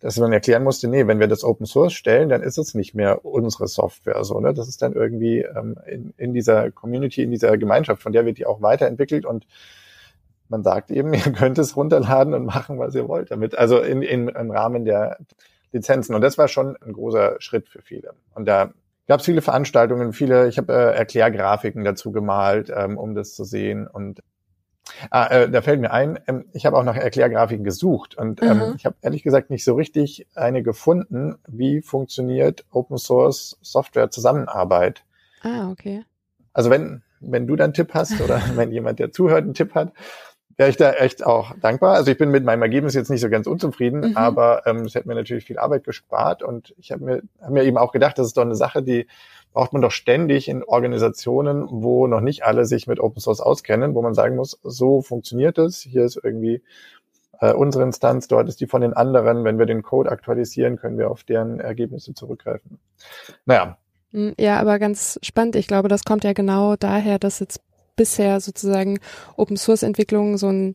dass 0.00 0.18
man 0.18 0.32
erklären 0.32 0.64
musste, 0.64 0.88
nee, 0.88 1.06
wenn 1.06 1.20
wir 1.20 1.28
das 1.28 1.44
Open 1.44 1.64
Source 1.64 1.92
stellen, 1.92 2.28
dann 2.28 2.42
ist 2.42 2.58
es 2.58 2.74
nicht 2.74 2.94
mehr 2.94 3.24
unsere 3.24 3.68
Software 3.68 4.24
so, 4.24 4.40
ne? 4.40 4.52
Das 4.52 4.66
ist 4.66 4.82
dann 4.82 4.94
irgendwie 4.94 5.42
ähm, 5.42 5.76
in, 5.86 6.12
in 6.16 6.34
dieser 6.34 6.72
Community, 6.72 7.22
in 7.22 7.30
dieser 7.30 7.56
Gemeinschaft, 7.56 8.02
von 8.02 8.12
der 8.12 8.26
wird 8.26 8.38
die 8.38 8.46
auch 8.46 8.62
weiterentwickelt 8.62 9.24
und 9.24 9.46
man 10.52 10.62
sagt 10.62 10.92
eben, 10.92 11.12
ihr 11.14 11.32
könnt 11.32 11.58
es 11.58 11.76
runterladen 11.76 12.34
und 12.34 12.44
machen, 12.44 12.78
was 12.78 12.94
ihr 12.94 13.08
wollt 13.08 13.32
damit. 13.32 13.58
Also 13.58 13.80
in, 13.80 14.02
in, 14.02 14.28
im 14.28 14.50
Rahmen 14.52 14.84
der 14.84 15.18
Lizenzen. 15.72 16.14
Und 16.14 16.20
das 16.20 16.38
war 16.38 16.46
schon 16.46 16.76
ein 16.76 16.92
großer 16.92 17.36
Schritt 17.40 17.68
für 17.68 17.82
viele. 17.82 18.14
Und 18.34 18.46
da 18.46 18.72
gab 19.08 19.20
es 19.20 19.26
viele 19.26 19.42
Veranstaltungen, 19.42 20.12
viele, 20.12 20.46
ich 20.46 20.58
habe 20.58 20.72
äh, 20.72 20.96
Erklärgrafiken 20.96 21.82
dazu 21.82 22.12
gemalt, 22.12 22.72
ähm, 22.74 22.98
um 22.98 23.14
das 23.14 23.34
zu 23.34 23.42
sehen. 23.44 23.88
Und 23.88 24.22
ah, 25.10 25.26
äh, 25.26 25.50
da 25.50 25.62
fällt 25.62 25.80
mir 25.80 25.90
ein, 25.90 26.20
ähm, 26.28 26.44
ich 26.52 26.66
habe 26.66 26.76
auch 26.76 26.84
nach 26.84 26.96
Erklärgrafiken 26.96 27.64
gesucht 27.64 28.14
und 28.16 28.42
ähm, 28.42 28.58
mhm. 28.58 28.74
ich 28.76 28.84
habe 28.84 28.96
ehrlich 29.00 29.22
gesagt 29.22 29.48
nicht 29.48 29.64
so 29.64 29.74
richtig 29.74 30.26
eine 30.34 30.62
gefunden, 30.62 31.36
wie 31.48 31.80
funktioniert 31.80 32.66
Open 32.70 32.98
Source 32.98 33.58
Software 33.62 34.10
Zusammenarbeit. 34.10 35.04
Ah, 35.42 35.70
okay. 35.70 36.04
Also 36.52 36.68
wenn 36.68 37.02
wenn 37.22 37.46
du 37.46 37.56
dann 37.56 37.72
Tipp 37.72 37.94
hast 37.94 38.20
oder 38.20 38.42
wenn 38.56 38.72
jemand, 38.72 38.98
der 38.98 39.12
zuhört, 39.12 39.44
einen 39.44 39.54
Tipp 39.54 39.74
hat, 39.74 39.92
wäre 40.62 40.70
ich 40.70 40.76
da 40.76 40.92
echt 40.92 41.26
auch 41.26 41.56
dankbar. 41.60 41.96
Also 41.96 42.12
ich 42.12 42.18
bin 42.18 42.30
mit 42.30 42.44
meinem 42.44 42.62
Ergebnis 42.62 42.94
jetzt 42.94 43.10
nicht 43.10 43.20
so 43.20 43.28
ganz 43.28 43.48
unzufrieden, 43.48 44.10
mhm. 44.10 44.16
aber 44.16 44.64
ähm, 44.64 44.82
es 44.82 44.94
hätte 44.94 45.08
mir 45.08 45.16
natürlich 45.16 45.44
viel 45.44 45.58
Arbeit 45.58 45.82
gespart 45.82 46.44
und 46.44 46.72
ich 46.78 46.92
habe 46.92 47.04
mir, 47.04 47.22
hab 47.40 47.50
mir 47.50 47.64
eben 47.64 47.76
auch 47.76 47.90
gedacht, 47.90 48.16
das 48.16 48.28
ist 48.28 48.36
doch 48.36 48.42
eine 48.42 48.54
Sache, 48.54 48.80
die 48.80 49.08
braucht 49.52 49.72
man 49.72 49.82
doch 49.82 49.90
ständig 49.90 50.48
in 50.48 50.62
Organisationen, 50.62 51.66
wo 51.68 52.06
noch 52.06 52.20
nicht 52.20 52.44
alle 52.44 52.64
sich 52.64 52.86
mit 52.86 53.00
Open 53.00 53.20
Source 53.20 53.40
auskennen, 53.40 53.96
wo 53.96 54.02
man 54.02 54.14
sagen 54.14 54.36
muss, 54.36 54.60
so 54.62 55.02
funktioniert 55.02 55.58
es, 55.58 55.80
hier 55.80 56.04
ist 56.04 56.20
irgendwie 56.22 56.62
äh, 57.40 57.52
unsere 57.52 57.82
Instanz, 57.82 58.28
dort 58.28 58.48
ist 58.48 58.60
die 58.60 58.68
von 58.68 58.82
den 58.82 58.92
anderen. 58.92 59.42
Wenn 59.42 59.58
wir 59.58 59.66
den 59.66 59.82
Code 59.82 60.12
aktualisieren, 60.12 60.76
können 60.76 60.96
wir 60.96 61.10
auf 61.10 61.24
deren 61.24 61.58
Ergebnisse 61.58 62.14
zurückgreifen. 62.14 62.78
Naja. 63.46 63.78
Ja, 64.38 64.60
aber 64.60 64.78
ganz 64.78 65.18
spannend. 65.22 65.56
Ich 65.56 65.66
glaube, 65.66 65.88
das 65.88 66.04
kommt 66.04 66.22
ja 66.22 66.34
genau 66.34 66.76
daher, 66.76 67.18
dass 67.18 67.40
jetzt 67.40 67.60
bisher 68.02 68.40
sozusagen 68.40 68.98
Open 69.36 69.56
Source 69.56 69.84
Entwicklung 69.84 70.36
so 70.38 70.48
ein 70.48 70.74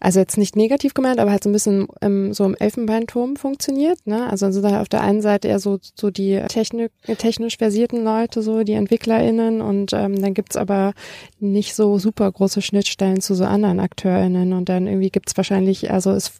also 0.00 0.20
jetzt 0.20 0.36
nicht 0.36 0.54
negativ 0.54 0.92
gemeint, 0.92 1.18
aber 1.18 1.30
halt 1.30 1.42
so 1.42 1.48
ein 1.48 1.54
bisschen 1.54 1.88
ähm, 2.02 2.34
so 2.34 2.44
im 2.44 2.54
Elfenbeinturm 2.54 3.36
funktioniert. 3.36 4.06
Ne? 4.06 4.28
Also 4.28 4.50
sind 4.50 4.62
da 4.62 4.82
auf 4.82 4.90
der 4.90 5.00
einen 5.00 5.22
Seite 5.22 5.48
eher 5.48 5.60
so, 5.60 5.78
so 5.94 6.10
die 6.10 6.42
Technik, 6.48 6.92
technisch 7.16 7.56
versierten 7.56 8.04
Leute, 8.04 8.42
so 8.42 8.64
die 8.64 8.74
EntwicklerInnen 8.74 9.62
und 9.62 9.94
ähm, 9.94 10.20
dann 10.20 10.34
gibt's 10.34 10.58
aber 10.58 10.92
nicht 11.40 11.74
so 11.74 11.98
super 11.98 12.30
große 12.30 12.60
Schnittstellen 12.60 13.22
zu 13.22 13.34
so 13.34 13.44
anderen 13.44 13.80
AkteurInnen 13.80 14.52
und 14.52 14.68
dann 14.68 14.86
irgendwie 14.86 15.08
gibt's 15.08 15.38
wahrscheinlich, 15.38 15.90
also 15.90 16.10
es 16.10 16.32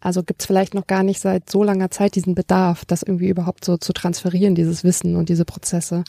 also 0.00 0.24
gibt's 0.24 0.46
vielleicht 0.46 0.74
noch 0.74 0.88
gar 0.88 1.04
nicht 1.04 1.20
seit 1.20 1.48
so 1.48 1.62
langer 1.62 1.92
Zeit 1.92 2.16
diesen 2.16 2.34
Bedarf, 2.34 2.84
das 2.84 3.04
irgendwie 3.04 3.28
überhaupt 3.28 3.64
so 3.64 3.76
zu 3.76 3.92
transferieren, 3.92 4.56
dieses 4.56 4.82
Wissen 4.82 5.14
und 5.14 5.28
diese 5.28 5.44
Prozesse. 5.44 6.02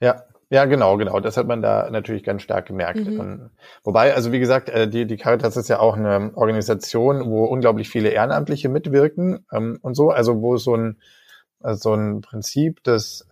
Ja, 0.00 0.22
ja, 0.50 0.64
genau, 0.66 0.96
genau. 0.96 1.20
Das 1.20 1.36
hat 1.36 1.46
man 1.46 1.62
da 1.62 1.88
natürlich 1.90 2.22
ganz 2.24 2.42
stark 2.42 2.66
gemerkt. 2.66 3.06
Mhm. 3.06 3.20
Ähm, 3.20 3.50
wobei, 3.82 4.14
also 4.14 4.32
wie 4.32 4.40
gesagt, 4.40 4.68
äh, 4.68 4.88
die, 4.88 5.06
die 5.06 5.16
Caritas 5.16 5.56
ist 5.56 5.68
ja 5.68 5.80
auch 5.80 5.96
eine 5.96 6.32
Organisation, 6.34 7.30
wo 7.30 7.44
unglaublich 7.44 7.88
viele 7.88 8.10
Ehrenamtliche 8.10 8.68
mitwirken 8.68 9.46
ähm, 9.52 9.78
und 9.82 9.94
so. 9.94 10.10
Also 10.10 10.40
wo 10.42 10.56
so 10.56 10.76
ein, 10.76 10.98
äh, 11.62 11.74
so 11.74 11.94
ein 11.94 12.20
Prinzip 12.20 12.82
des 12.84 13.26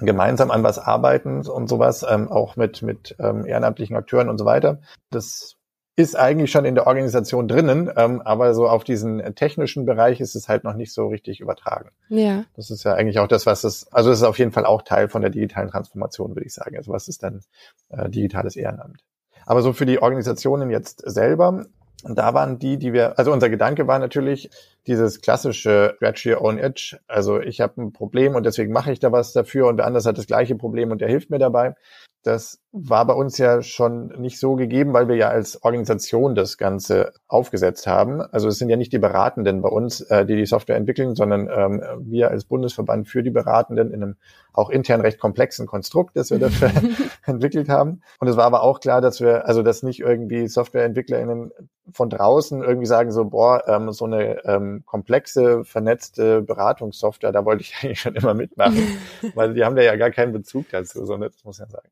gemeinsam 0.00 0.50
an 0.50 0.62
was 0.62 0.78
arbeiten 0.78 1.46
und 1.46 1.68
sowas, 1.68 2.04
ähm, 2.08 2.28
auch 2.28 2.56
mit, 2.56 2.82
mit 2.82 3.14
ehrenamtlichen 3.18 3.94
Akteuren 3.94 4.30
und 4.30 4.38
so 4.38 4.46
weiter. 4.46 4.80
Das 5.10 5.56
ist 5.94 6.16
eigentlich 6.16 6.50
schon 6.50 6.64
in 6.64 6.74
der 6.74 6.86
Organisation 6.86 7.48
drinnen, 7.48 7.90
ähm, 7.96 8.22
aber 8.22 8.54
so 8.54 8.66
auf 8.68 8.82
diesen 8.82 9.34
technischen 9.34 9.84
Bereich 9.84 10.20
ist 10.20 10.34
es 10.34 10.48
halt 10.48 10.64
noch 10.64 10.74
nicht 10.74 10.92
so 10.92 11.08
richtig 11.08 11.40
übertragen. 11.40 11.90
Ja. 12.08 12.44
Das 12.56 12.70
ist 12.70 12.84
ja 12.84 12.94
eigentlich 12.94 13.18
auch 13.18 13.28
das, 13.28 13.44
was 13.44 13.64
es, 13.64 13.92
also 13.92 14.10
es 14.10 14.18
ist 14.18 14.24
auf 14.24 14.38
jeden 14.38 14.52
Fall 14.52 14.64
auch 14.64 14.82
Teil 14.82 15.08
von 15.08 15.20
der 15.20 15.30
digitalen 15.30 15.68
Transformation, 15.68 16.30
würde 16.34 16.46
ich 16.46 16.54
sagen. 16.54 16.76
Also 16.76 16.92
was 16.92 17.08
ist 17.08 17.22
dann 17.22 17.42
äh, 17.90 18.08
digitales 18.08 18.56
Ehrenamt? 18.56 19.04
Aber 19.44 19.60
so 19.60 19.72
für 19.72 19.86
die 19.86 20.00
Organisationen 20.00 20.70
jetzt 20.70 21.02
selber, 21.04 21.66
da 22.04 22.34
waren 22.34 22.58
die, 22.58 22.78
die 22.78 22.92
wir, 22.92 23.18
also 23.18 23.32
unser 23.32 23.50
Gedanke 23.50 23.86
war 23.86 23.98
natürlich, 23.98 24.50
dieses 24.86 25.20
klassische 25.20 25.94
Scratch 25.96 26.26
Your 26.26 26.42
Own 26.42 26.58
Edge. 26.58 26.98
Also 27.06 27.40
ich 27.40 27.60
habe 27.60 27.80
ein 27.80 27.92
Problem 27.92 28.34
und 28.34 28.44
deswegen 28.44 28.72
mache 28.72 28.92
ich 28.92 28.98
da 28.98 29.12
was 29.12 29.32
dafür 29.32 29.68
und 29.68 29.76
der 29.76 29.86
andere 29.86 30.02
hat 30.02 30.18
das 30.18 30.26
gleiche 30.26 30.56
Problem 30.56 30.90
und 30.90 31.00
der 31.00 31.08
hilft 31.08 31.30
mir 31.30 31.38
dabei. 31.38 31.74
Das 32.22 32.60
war 32.70 33.04
bei 33.04 33.14
uns 33.14 33.36
ja 33.36 33.62
schon 33.62 34.08
nicht 34.20 34.38
so 34.38 34.54
gegeben, 34.54 34.92
weil 34.92 35.08
wir 35.08 35.16
ja 35.16 35.28
als 35.28 35.62
Organisation 35.62 36.34
das 36.34 36.56
Ganze 36.56 37.12
aufgesetzt 37.26 37.86
haben. 37.86 38.22
Also 38.22 38.48
es 38.48 38.58
sind 38.58 38.68
ja 38.68 38.76
nicht 38.76 38.92
die 38.92 38.98
Beratenden 38.98 39.60
bei 39.60 39.68
uns, 39.68 40.00
äh, 40.02 40.24
die 40.24 40.36
die 40.36 40.46
Software 40.46 40.76
entwickeln, 40.76 41.14
sondern 41.16 41.50
ähm, 41.52 41.82
wir 42.00 42.30
als 42.30 42.44
Bundesverband 42.44 43.08
für 43.08 43.22
die 43.22 43.30
Beratenden 43.30 43.92
in 43.92 44.02
einem 44.02 44.16
auch 44.52 44.70
intern 44.70 45.00
recht 45.00 45.18
komplexen 45.18 45.66
Konstrukt, 45.66 46.16
das 46.16 46.30
wir 46.30 46.38
dafür 46.38 46.70
entwickelt 47.26 47.68
haben. 47.68 48.02
Und 48.20 48.28
es 48.28 48.36
war 48.36 48.44
aber 48.44 48.62
auch 48.62 48.80
klar, 48.80 49.00
dass 49.00 49.20
wir, 49.20 49.46
also 49.46 49.62
dass 49.62 49.82
nicht 49.82 50.00
irgendwie 50.00 50.46
SoftwareentwicklerInnen 50.46 51.50
von 51.92 52.08
draußen 52.08 52.62
irgendwie 52.62 52.86
sagen 52.86 53.10
so, 53.10 53.24
boah, 53.24 53.64
ähm, 53.66 53.92
so 53.92 54.04
eine 54.04 54.44
ähm, 54.44 54.84
komplexe, 54.86 55.64
vernetzte 55.64 56.40
Beratungssoftware, 56.42 57.32
da 57.32 57.44
wollte 57.44 57.62
ich 57.62 57.74
eigentlich 57.82 58.00
schon 58.00 58.14
immer 58.14 58.34
mitmachen, 58.34 58.98
weil 59.34 59.54
die 59.54 59.64
haben 59.64 59.76
da 59.76 59.82
ja 59.82 59.96
gar 59.96 60.10
keinen 60.10 60.32
Bezug 60.32 60.66
dazu, 60.70 61.04
so, 61.04 61.16
das 61.16 61.44
muss 61.44 61.56
ich 61.56 61.64
ja 61.64 61.68
sagen. 61.68 61.88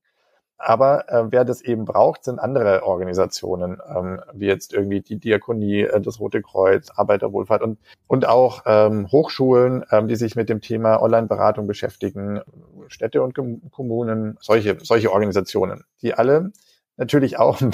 Aber 0.63 1.09
äh, 1.09 1.25
wer 1.31 1.47
das 1.47 1.63
eben 1.63 1.87
braucht, 1.87 2.25
sind 2.25 2.39
andere 2.39 2.83
Organisationen, 2.83 3.79
ähm, 3.89 4.21
wie 4.35 4.47
jetzt 4.47 4.75
irgendwie 4.75 5.01
die 5.01 5.17
Diakonie, 5.17 5.81
äh, 5.81 6.03
das 6.03 6.21
Rote 6.21 6.43
Kreuz, 6.43 6.91
Arbeiterwohlfahrt 6.95 7.63
und, 7.63 7.79
und 8.07 8.29
auch 8.29 8.65
ähm, 8.67 9.11
Hochschulen, 9.11 9.87
ähm, 9.91 10.07
die 10.07 10.17
sich 10.17 10.37
mit 10.37 10.51
dem 10.51 10.61
Thema 10.61 11.01
Online-Beratung 11.01 11.67
beschäftigen, 11.67 12.43
Städte 12.89 13.23
und 13.23 13.33
Kommunen, 13.71 14.37
solche, 14.41 14.77
solche 14.83 15.11
Organisationen, 15.11 15.85
die 16.03 16.13
alle 16.13 16.53
natürlich 17.01 17.39
auch 17.39 17.61
ein 17.61 17.73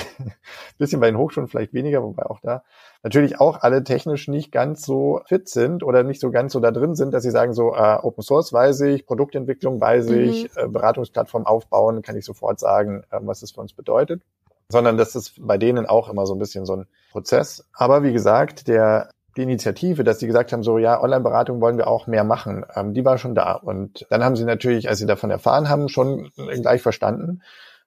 bisschen 0.78 1.00
bei 1.00 1.10
den 1.10 1.18
Hochschulen 1.18 1.48
vielleicht 1.48 1.74
weniger, 1.74 2.02
wobei 2.02 2.24
auch 2.24 2.40
da 2.40 2.62
natürlich 3.02 3.38
auch 3.38 3.60
alle 3.60 3.84
technisch 3.84 4.28
nicht 4.28 4.50
ganz 4.50 4.86
so 4.86 5.20
fit 5.26 5.48
sind 5.48 5.82
oder 5.82 6.02
nicht 6.02 6.20
so 6.20 6.30
ganz 6.30 6.52
so 6.52 6.60
da 6.60 6.70
drin 6.70 6.94
sind, 6.94 7.12
dass 7.12 7.24
sie 7.24 7.30
sagen 7.30 7.52
so 7.52 7.74
äh, 7.74 7.98
Open 8.00 8.22
Source 8.22 8.52
weiß 8.52 8.80
ich, 8.82 9.04
Produktentwicklung 9.04 9.80
weiß 9.80 10.08
mhm. 10.08 10.18
ich, 10.20 10.56
äh, 10.56 10.68
Beratungsplattform 10.68 11.44
aufbauen, 11.44 12.02
kann 12.02 12.16
ich 12.16 12.24
sofort 12.24 12.58
sagen, 12.58 13.04
äh, 13.10 13.18
was 13.20 13.40
das 13.40 13.50
für 13.50 13.60
uns 13.60 13.74
bedeutet, 13.74 14.22
sondern 14.68 14.96
das 14.96 15.14
ist 15.14 15.34
bei 15.38 15.58
denen 15.58 15.86
auch 15.86 16.08
immer 16.08 16.24
so 16.26 16.34
ein 16.34 16.38
bisschen 16.38 16.64
so 16.64 16.76
ein 16.76 16.86
Prozess. 17.10 17.64
Aber 17.74 18.02
wie 18.02 18.12
gesagt, 18.12 18.68
der 18.68 19.10
die 19.36 19.42
Initiative, 19.42 20.02
dass 20.02 20.18
sie 20.18 20.26
gesagt 20.26 20.52
haben, 20.52 20.62
so 20.62 20.78
ja, 20.78 21.02
Online-Beratung 21.02 21.60
wollen 21.60 21.76
wir 21.76 21.88
auch 21.88 22.06
mehr 22.06 22.24
machen, 22.24 22.64
ähm, 22.74 22.94
die 22.94 23.04
war 23.04 23.18
schon 23.18 23.34
da. 23.34 23.52
Und 23.52 24.06
dann 24.08 24.24
haben 24.24 24.34
sie 24.34 24.44
natürlich, 24.44 24.88
als 24.88 24.98
sie 24.98 25.06
davon 25.06 25.30
erfahren 25.30 25.68
haben, 25.68 25.90
schon 25.90 26.30
gleich 26.36 26.80
verstanden, 26.80 27.42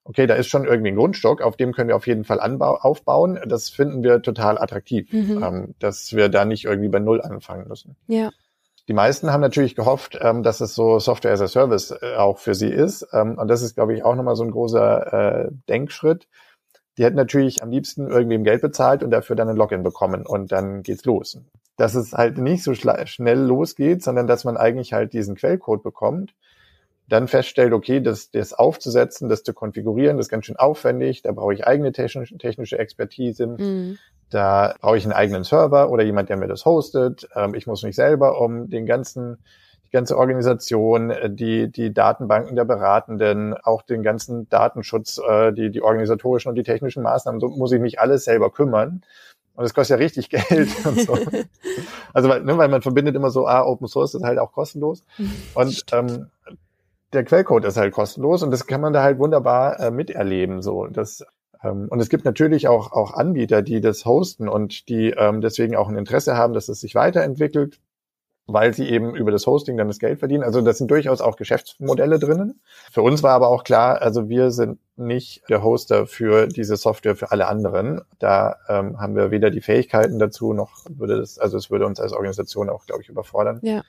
okay, 0.10 0.26
da 0.26 0.34
ist 0.34 0.48
schon 0.48 0.66
irgendwie 0.66 0.90
ein 0.90 0.96
Grundstock, 0.96 1.42
auf 1.42 1.56
dem 1.56 1.72
können 1.72 1.90
wir 1.90 1.96
auf 1.96 2.08
jeden 2.08 2.24
Fall 2.24 2.40
anbau 2.40 2.78
aufbauen. 2.78 3.40
Das 3.46 3.70
finden 3.70 4.02
wir 4.04 4.24
total 4.24 4.58
attraktiv, 4.58 5.14
mhm. 5.14 5.44
ähm, 5.44 5.76
dass 5.78 6.14
wir 6.14 6.30
da 6.30 6.46
nicht 6.46 6.66
irgendwie 6.66 6.90
bei 6.90 7.00
Null 7.00 7.22
anfangen 7.22 7.68
müssen. 7.68 7.96
Ja. 8.08 8.32
Die 8.88 8.94
meisten 8.94 9.32
haben 9.32 9.42
natürlich 9.42 9.76
gehofft, 9.76 10.18
ähm, 10.20 10.42
dass 10.42 10.62
es 10.62 10.74
so 10.74 10.98
Software 10.98 11.32
as 11.32 11.42
a 11.42 11.48
Service 11.48 11.92
äh, 11.92 12.16
auch 12.16 12.40
für 12.40 12.56
sie 12.56 12.70
ist. 12.70 13.08
Ähm, 13.14 13.38
und 13.38 13.48
das 13.50 13.62
ist, 13.62 13.76
glaube 13.76 13.94
ich, 13.94 14.04
auch 14.04 14.16
nochmal 14.16 14.36
so 14.36 14.44
ein 14.44 14.50
großer 14.50 15.14
äh, 15.14 15.52
Denkschritt. 15.70 16.28
Die 16.98 17.04
hätten 17.04 17.16
natürlich 17.16 17.62
am 17.62 17.70
liebsten 17.70 18.10
irgendwem 18.10 18.44
Geld 18.44 18.64
bezahlt 18.64 19.04
und 19.04 19.12
dafür 19.12 19.36
dann 19.36 19.48
ein 19.48 19.58
Login 19.58 19.84
bekommen 19.84 20.26
und 20.26 20.52
dann 20.52 20.82
geht's 20.82 21.06
los. 21.06 21.40
Dass 21.78 21.94
es 21.94 22.14
halt 22.14 22.40
nicht 22.40 22.64
so 22.64 22.74
schnell 22.74 23.40
losgeht, 23.40 24.02
sondern 24.02 24.26
dass 24.26 24.44
man 24.44 24.58
eigentlich 24.58 24.92
halt 24.92 25.14
diesen 25.14 25.36
Quellcode 25.36 25.84
bekommt 25.84 26.34
dann 27.10 27.28
feststellt, 27.28 27.74
okay, 27.74 28.00
das, 28.00 28.32
das 28.32 28.54
aufzusetzen, 28.54 29.30
das 29.30 29.44
zu 29.44 29.54
konfigurieren, 29.54 30.18
das 30.18 30.28
ist 30.28 30.30
ganz 30.30 30.46
schön 30.46 30.58
aufwendig, 30.58 31.24
da 31.24 31.32
brauche 31.32 31.54
ich 31.54 31.66
eigene 31.66 31.92
technische, 31.92 32.38
technische 32.38 32.78
Expertise, 32.78 33.48
mhm. 33.48 33.98
da 34.30 34.76
brauche 34.80 34.98
ich 34.98 35.04
einen 35.04 35.14
eigenen 35.14 35.44
Server 35.44 35.90
oder 35.90 36.04
jemand, 36.04 36.30
der 36.30 36.38
mir 36.38 36.48
das 36.48 36.66
hostet. 36.66 37.28
Ähm, 37.36 37.56
ich 37.56 37.66
muss 37.66 37.84
mich 37.84 37.96
selber 37.96 38.40
um 38.40 38.70
den 38.70 38.86
ganzen, 38.86 39.40
die 39.88 39.92
ganze 39.92 40.18
Organisation, 40.18 41.10
äh, 41.10 41.30
die, 41.32 41.72
die 41.72 41.94
Datenbanken 41.94 42.56
der 42.56 42.66
Beratenden, 42.66 43.56
auch 43.56 43.82
den 43.82 44.04
ganzen 44.04 44.48
Datenschutz, 44.50 45.20
äh, 45.28 45.52
die, 45.52 45.72
die 45.72 45.82
organisatorischen 45.82 46.50
und 46.50 46.56
die 46.56 46.64
technischen 46.64 47.02
Maßnahmen, 47.02 47.42
so 47.42 47.50
muss 47.50 47.72
ich 47.72 47.82
mich 47.82 48.00
alles 48.00 48.24
selber 48.24 48.52
kümmern. 48.52 49.02
Und 49.56 49.64
das 49.64 49.74
kostet 49.74 50.00
ja 50.00 50.04
richtig 50.04 50.30
Geld 50.50 50.70
und 50.86 51.02
so. 51.02 51.18
Also 52.12 52.28
weil, 52.28 52.42
ne, 52.42 52.58
weil 52.58 52.70
man 52.70 52.82
verbindet 52.82 53.16
immer 53.16 53.30
so, 53.30 53.46
ah, 53.46 53.64
Open 53.64 53.88
Source 53.88 54.16
ist 54.16 54.24
halt 54.24 54.40
auch 54.40 54.52
kostenlos. 54.52 55.04
Und 55.54 55.84
ähm, 55.92 56.28
der 57.14 57.24
Quellcode 57.24 57.66
ist 57.66 57.78
halt 57.78 57.94
kostenlos 57.94 58.44
und 58.44 58.52
das 58.52 58.68
kann 58.68 58.82
man 58.82 58.94
da 58.94 59.04
halt 59.04 59.20
wunderbar 59.20 59.80
äh, 59.80 59.92
miterleben. 59.92 60.62
So, 60.62 60.88
das 60.88 61.26
ähm, 61.64 61.88
und 61.90 62.00
es 62.00 62.10
gibt 62.10 62.26
natürlich 62.26 62.68
auch 62.68 62.92
auch 62.92 63.14
Anbieter, 63.14 63.62
die 63.62 63.82
das 63.82 64.06
hosten 64.06 64.48
und 64.48 64.90
die 64.90 65.12
ähm, 65.12 65.42
deswegen 65.42 65.76
auch 65.76 65.90
ein 65.90 65.98
Interesse 65.98 66.38
haben, 66.38 66.54
dass 66.54 66.70
es 66.70 66.82
sich 66.82 66.96
weiterentwickelt, 66.96 67.80
weil 68.48 68.74
sie 68.74 68.90
eben 68.90 69.16
über 69.16 69.32
das 69.32 69.46
Hosting 69.46 69.78
dann 69.78 69.88
das 69.88 70.00
Geld 70.00 70.20
verdienen. 70.20 70.44
Also 70.44 70.62
das 70.62 70.78
sind 70.78 70.90
durchaus 70.92 71.22
auch 71.22 71.36
Geschäftsmodelle 71.36 72.20
drinnen. 72.20 72.62
Für 72.92 73.02
uns 73.02 73.24
war 73.24 73.32
aber 73.32 73.50
auch 73.50 73.64
klar, 73.64 74.02
also 74.02 74.30
wir 74.30 74.52
sind 74.52 74.80
nicht 74.96 75.44
der 75.50 75.64
Hoster 75.64 76.08
für 76.08 76.48
diese 76.48 76.76
Software 76.76 77.16
für 77.16 77.32
alle 77.32 77.48
anderen. 77.48 78.02
Da 78.20 78.58
ähm, 78.68 79.00
haben 79.00 79.16
wir 79.16 79.32
weder 79.32 79.50
die 79.50 79.62
Fähigkeiten 79.62 80.20
dazu 80.20 80.54
noch 80.54 80.86
würde 80.90 81.18
das, 81.18 81.40
also 81.40 81.58
es 81.58 81.70
würde 81.70 81.86
uns 81.86 82.00
als 82.00 82.14
Organisation 82.14 82.70
auch, 82.70 82.86
glaube 82.86 83.02
ich, 83.02 83.10
überfordern. 83.10 83.60
Ja. 83.62 83.84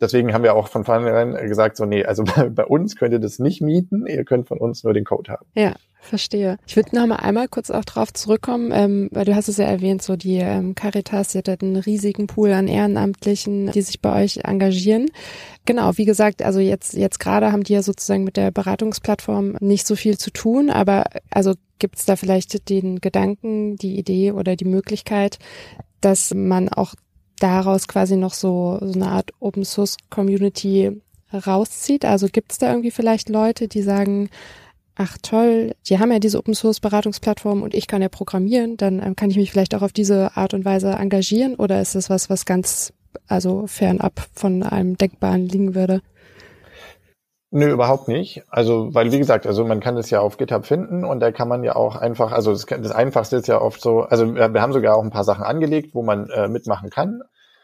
Deswegen 0.00 0.34
haben 0.34 0.42
wir 0.42 0.54
auch 0.54 0.68
von 0.68 0.84
vornherein 0.84 1.34
gesagt, 1.46 1.76
so, 1.76 1.84
nee, 1.84 2.04
also 2.04 2.24
bei, 2.50 2.64
uns 2.64 2.96
könnt 2.96 3.12
ihr 3.12 3.20
das 3.20 3.38
nicht 3.38 3.62
mieten, 3.62 4.06
ihr 4.06 4.24
könnt 4.24 4.48
von 4.48 4.58
uns 4.58 4.82
nur 4.82 4.92
den 4.92 5.04
Code 5.04 5.32
haben. 5.32 5.46
Ja, 5.54 5.74
verstehe. 6.00 6.58
Ich 6.66 6.74
würde 6.74 6.96
noch 6.96 7.06
mal 7.06 7.16
einmal 7.16 7.46
kurz 7.48 7.70
auch 7.70 7.84
drauf 7.84 8.12
zurückkommen, 8.12 8.72
ähm, 8.72 9.08
weil 9.12 9.24
du 9.24 9.36
hast 9.36 9.48
es 9.48 9.56
ja 9.56 9.66
erwähnt, 9.66 10.02
so 10.02 10.16
die 10.16 10.36
ähm, 10.36 10.74
Caritas, 10.74 11.28
die 11.28 11.38
hat 11.38 11.62
einen 11.62 11.76
riesigen 11.76 12.26
Pool 12.26 12.52
an 12.52 12.66
Ehrenamtlichen, 12.66 13.70
die 13.70 13.82
sich 13.82 14.00
bei 14.00 14.24
euch 14.24 14.38
engagieren. 14.44 15.10
Genau, 15.64 15.96
wie 15.96 16.04
gesagt, 16.04 16.42
also 16.42 16.58
jetzt, 16.58 16.94
jetzt 16.94 17.20
gerade 17.20 17.52
haben 17.52 17.62
die 17.62 17.74
ja 17.74 17.82
sozusagen 17.82 18.24
mit 18.24 18.36
der 18.36 18.50
Beratungsplattform 18.50 19.56
nicht 19.60 19.86
so 19.86 19.94
viel 19.94 20.18
zu 20.18 20.30
tun, 20.30 20.70
aber 20.70 21.04
also 21.30 21.54
gibt 21.78 21.98
es 21.98 22.04
da 22.04 22.16
vielleicht 22.16 22.68
den 22.68 23.00
Gedanken, 23.00 23.76
die 23.76 23.98
Idee 23.98 24.32
oder 24.32 24.56
die 24.56 24.64
Möglichkeit, 24.64 25.38
dass 26.00 26.34
man 26.34 26.68
auch 26.68 26.94
daraus 27.38 27.88
quasi 27.88 28.16
noch 28.16 28.34
so, 28.34 28.78
so 28.80 28.92
eine 28.94 29.08
Art 29.08 29.30
Open 29.40 29.64
Source 29.64 29.96
Community 30.10 31.00
rauszieht? 31.32 32.04
Also 32.04 32.28
gibt 32.28 32.52
es 32.52 32.58
da 32.58 32.70
irgendwie 32.70 32.90
vielleicht 32.90 33.28
Leute, 33.28 33.68
die 33.68 33.82
sagen, 33.82 34.30
ach 34.96 35.18
toll, 35.22 35.74
die 35.88 35.98
haben 35.98 36.12
ja 36.12 36.18
diese 36.18 36.38
Open 36.38 36.54
Source 36.54 36.80
Beratungsplattform 36.80 37.62
und 37.62 37.74
ich 37.74 37.86
kann 37.86 38.02
ja 38.02 38.08
programmieren, 38.08 38.76
dann 38.76 39.02
ähm, 39.02 39.16
kann 39.16 39.30
ich 39.30 39.36
mich 39.36 39.50
vielleicht 39.50 39.74
auch 39.74 39.82
auf 39.82 39.92
diese 39.92 40.36
Art 40.36 40.54
und 40.54 40.64
Weise 40.64 40.90
engagieren 40.90 41.56
oder 41.56 41.80
ist 41.80 41.94
das 41.94 42.10
was, 42.10 42.30
was 42.30 42.44
ganz, 42.44 42.92
also 43.26 43.66
fernab 43.66 44.28
von 44.34 44.62
einem 44.62 44.96
Denkbaren 44.96 45.46
liegen 45.46 45.74
würde? 45.74 46.02
Nö, 47.56 47.70
überhaupt 47.70 48.08
nicht. 48.08 48.42
Also, 48.50 48.92
weil 48.94 49.12
wie 49.12 49.18
gesagt, 49.18 49.46
also 49.46 49.64
man 49.64 49.78
kann 49.78 49.94
das 49.94 50.10
ja 50.10 50.18
auf 50.18 50.38
GitHub 50.38 50.66
finden 50.66 51.04
und 51.04 51.20
da 51.20 51.30
kann 51.30 51.46
man 51.46 51.62
ja 51.62 51.76
auch 51.76 51.94
einfach, 51.94 52.32
also 52.32 52.50
das, 52.50 52.66
das 52.66 52.90
Einfachste 52.90 53.36
ist 53.36 53.46
ja 53.46 53.60
oft 53.60 53.80
so, 53.80 54.00
also 54.00 54.34
wir, 54.34 54.52
wir 54.52 54.60
haben 54.60 54.72
sogar 54.72 54.96
auch 54.96 55.04
ein 55.04 55.12
paar 55.12 55.22
Sachen 55.22 55.44
angelegt, 55.44 55.94
wo 55.94 56.02
man 56.02 56.28
äh, 56.30 56.48
mitmachen 56.48 56.90
kann. 56.90 57.22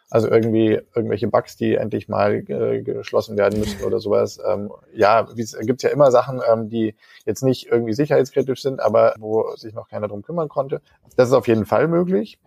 Also 0.09 0.29
irgendwie 0.29 0.81
irgendwelche 0.95 1.27
Bugs, 1.27 1.57
die 1.57 1.75
endlich 1.75 2.09
mal 2.09 2.37
äh, 2.49 2.83
geschlossen 2.83 3.37
werden 3.37 3.59
müssen 3.59 3.83
oder 3.83 3.99
sowas. 3.99 4.39
Ähm, 4.47 4.71
ja, 4.95 5.27
es 5.37 5.59
gibt 5.59 5.83
ja 5.83 5.91
immer 5.91 6.13
Sachen, 6.13 6.41
ähm, 6.49 6.69
die 6.69 6.95
jetzt 7.27 7.43
nicht 7.43 7.67
irgendwie 7.67 7.93
sicherheitskritisch 7.93 8.63
sind, 8.63 8.79
aber 8.79 9.15
wo 9.19 9.57
sich 9.57 9.75
noch 9.75 9.89
keiner 9.89 10.07
drum 10.07 10.23
kümmern 10.23 10.49
konnte. 10.49 10.83
Das 11.17 11.27
ist 11.29 11.35
auf 11.35 11.49
jeden 11.49 11.67
Fall 11.67 11.89
möglich 11.89 12.39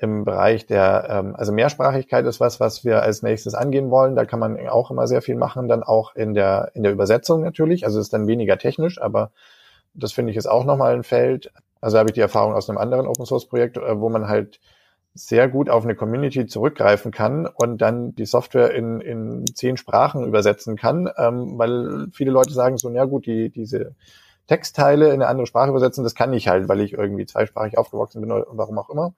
im 0.00 0.24
Bereich 0.24 0.66
der, 0.66 1.06
ähm, 1.10 1.36
also 1.36 1.52
Mehrsprachigkeit 1.52 2.24
ist 2.24 2.40
was, 2.40 2.58
was 2.58 2.84
wir 2.84 3.02
als 3.02 3.22
nächstes 3.22 3.54
angehen 3.54 3.90
wollen. 3.90 4.16
Da 4.16 4.24
kann 4.24 4.38
man 4.38 4.58
auch 4.68 4.90
immer 4.90 5.06
sehr 5.06 5.20
viel 5.20 5.36
machen, 5.36 5.68
dann 5.68 5.82
auch 5.82 6.14
in 6.14 6.32
der, 6.32 6.70
in 6.74 6.82
der 6.82 6.92
Übersetzung 6.92 7.42
natürlich. 7.42 7.84
Also 7.84 8.00
ist 8.00 8.12
dann 8.12 8.26
weniger 8.26 8.56
technisch, 8.56 9.00
aber 9.00 9.30
das 9.92 10.12
finde 10.12 10.30
ich 10.30 10.38
ist 10.38 10.46
auch 10.46 10.64
nochmal 10.64 10.94
ein 10.94 11.02
Feld. 11.02 11.52
Also 11.82 11.98
habe 11.98 12.08
ich 12.08 12.14
die 12.14 12.20
Erfahrung 12.20 12.54
aus 12.54 12.70
einem 12.70 12.78
anderen 12.78 13.06
Open 13.06 13.26
Source 13.26 13.46
Projekt, 13.46 13.76
äh, 13.76 14.00
wo 14.00 14.08
man 14.08 14.26
halt 14.28 14.60
sehr 15.12 15.48
gut 15.48 15.68
auf 15.68 15.84
eine 15.84 15.94
Community 15.94 16.46
zurückgreifen 16.46 17.10
kann 17.10 17.46
und 17.46 17.78
dann 17.82 18.14
die 18.14 18.26
Software 18.26 18.72
in, 18.72 19.00
in 19.00 19.44
zehn 19.54 19.76
Sprachen 19.76 20.24
übersetzen 20.24 20.76
kann, 20.76 21.10
ähm, 21.18 21.58
weil 21.58 22.06
viele 22.12 22.30
Leute 22.30 22.54
sagen 22.54 22.78
so, 22.78 22.88
ja 22.90 23.04
gut, 23.04 23.26
die, 23.26 23.50
diese 23.50 23.94
Textteile 24.46 25.08
in 25.08 25.14
eine 25.14 25.26
andere 25.26 25.46
Sprache 25.46 25.70
übersetzen, 25.70 26.04
das 26.04 26.14
kann 26.14 26.32
ich 26.32 26.48
halt, 26.48 26.68
weil 26.68 26.80
ich 26.80 26.94
irgendwie 26.94 27.26
zweisprachig 27.26 27.76
aufgewachsen 27.76 28.20
bin 28.22 28.32
oder 28.32 28.46
warum 28.50 28.78
auch 28.78 28.88
immer 28.88 29.14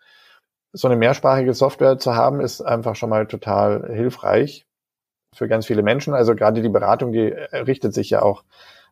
so 0.72 0.88
eine 0.88 0.96
mehrsprachige 0.96 1.54
Software 1.54 1.98
zu 1.98 2.14
haben, 2.14 2.40
ist 2.40 2.60
einfach 2.60 2.96
schon 2.96 3.10
mal 3.10 3.26
total 3.26 3.90
hilfreich 3.92 4.66
für 5.34 5.48
ganz 5.48 5.66
viele 5.66 5.82
Menschen. 5.82 6.14
Also 6.14 6.34
gerade 6.34 6.62
die 6.62 6.68
Beratung, 6.68 7.12
die 7.12 7.26
richtet 7.26 7.94
sich 7.94 8.10
ja 8.10 8.22
auch 8.22 8.44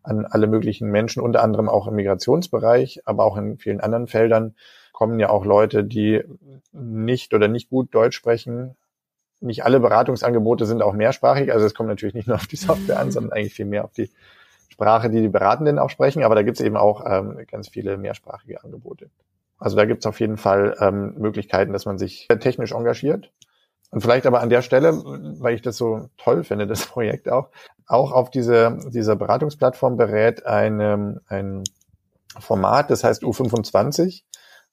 an 0.02 0.26
alle 0.26 0.46
möglichen 0.46 0.90
Menschen, 0.90 1.22
unter 1.22 1.42
anderem 1.42 1.68
auch 1.68 1.87
im 1.87 1.94
Migrationsbereich, 1.94 3.02
aber 3.04 3.25
auch 3.25 3.37
in 3.37 3.58
vielen 3.58 3.80
anderen 3.80 4.06
Feldern 4.06 4.54
kommen 4.92 5.18
ja 5.18 5.30
auch 5.30 5.44
Leute, 5.44 5.84
die 5.84 6.22
nicht 6.72 7.32
oder 7.34 7.49
nicht 7.49 7.70
gut 7.70 7.94
Deutsch 7.94 8.16
sprechen. 8.16 8.76
Nicht 9.40 9.64
alle 9.64 9.80
Beratungsangebote 9.80 10.66
sind 10.66 10.82
auch 10.82 10.92
mehrsprachig. 10.92 11.52
Also 11.52 11.64
es 11.64 11.75
kommt 11.75 11.88
natürlich 11.88 12.14
nicht 12.14 12.28
nur 12.28 12.37
auf 12.37 12.46
die 12.46 12.56
Software 12.56 12.99
an, 12.99 13.10
sondern 13.10 13.32
eigentlich 13.32 13.54
viel 13.54 13.64
mehr 13.64 13.84
auf 13.84 13.92
die 13.92 14.10
Sprache, 14.68 15.08
die 15.08 15.22
die 15.22 15.28
Beratenden 15.28 15.78
auch 15.78 15.88
sprechen. 15.88 16.22
Aber 16.22 16.34
da 16.34 16.42
gibt 16.42 16.58
es 16.58 16.64
eben 16.64 16.76
auch 16.76 17.04
ähm, 17.06 17.46
ganz 17.50 17.68
viele 17.68 17.96
mehrsprachige 17.96 18.62
Angebote. 18.62 19.08
Also 19.60 19.76
da 19.76 19.84
gibt 19.84 20.00
es 20.00 20.06
auf 20.06 20.18
jeden 20.20 20.38
Fall 20.38 20.76
ähm, 20.80 21.14
Möglichkeiten, 21.18 21.72
dass 21.72 21.84
man 21.84 21.98
sich 21.98 22.26
technisch 22.40 22.72
engagiert. 22.72 23.30
Und 23.90 24.00
vielleicht 24.00 24.26
aber 24.26 24.40
an 24.40 24.50
der 24.50 24.62
Stelle, 24.62 24.94
weil 24.94 25.54
ich 25.54 25.62
das 25.62 25.76
so 25.76 26.08
toll 26.16 26.44
finde, 26.44 26.66
das 26.66 26.86
Projekt 26.86 27.30
auch, 27.30 27.50
auch 27.86 28.12
auf 28.12 28.30
diese, 28.30 28.78
dieser 28.88 29.16
Beratungsplattform 29.16 29.96
berät 29.96 30.46
eine, 30.46 31.20
ein 31.28 31.62
Format, 32.38 32.90
das 32.90 33.04
heißt 33.04 33.22
U25, 33.22 34.22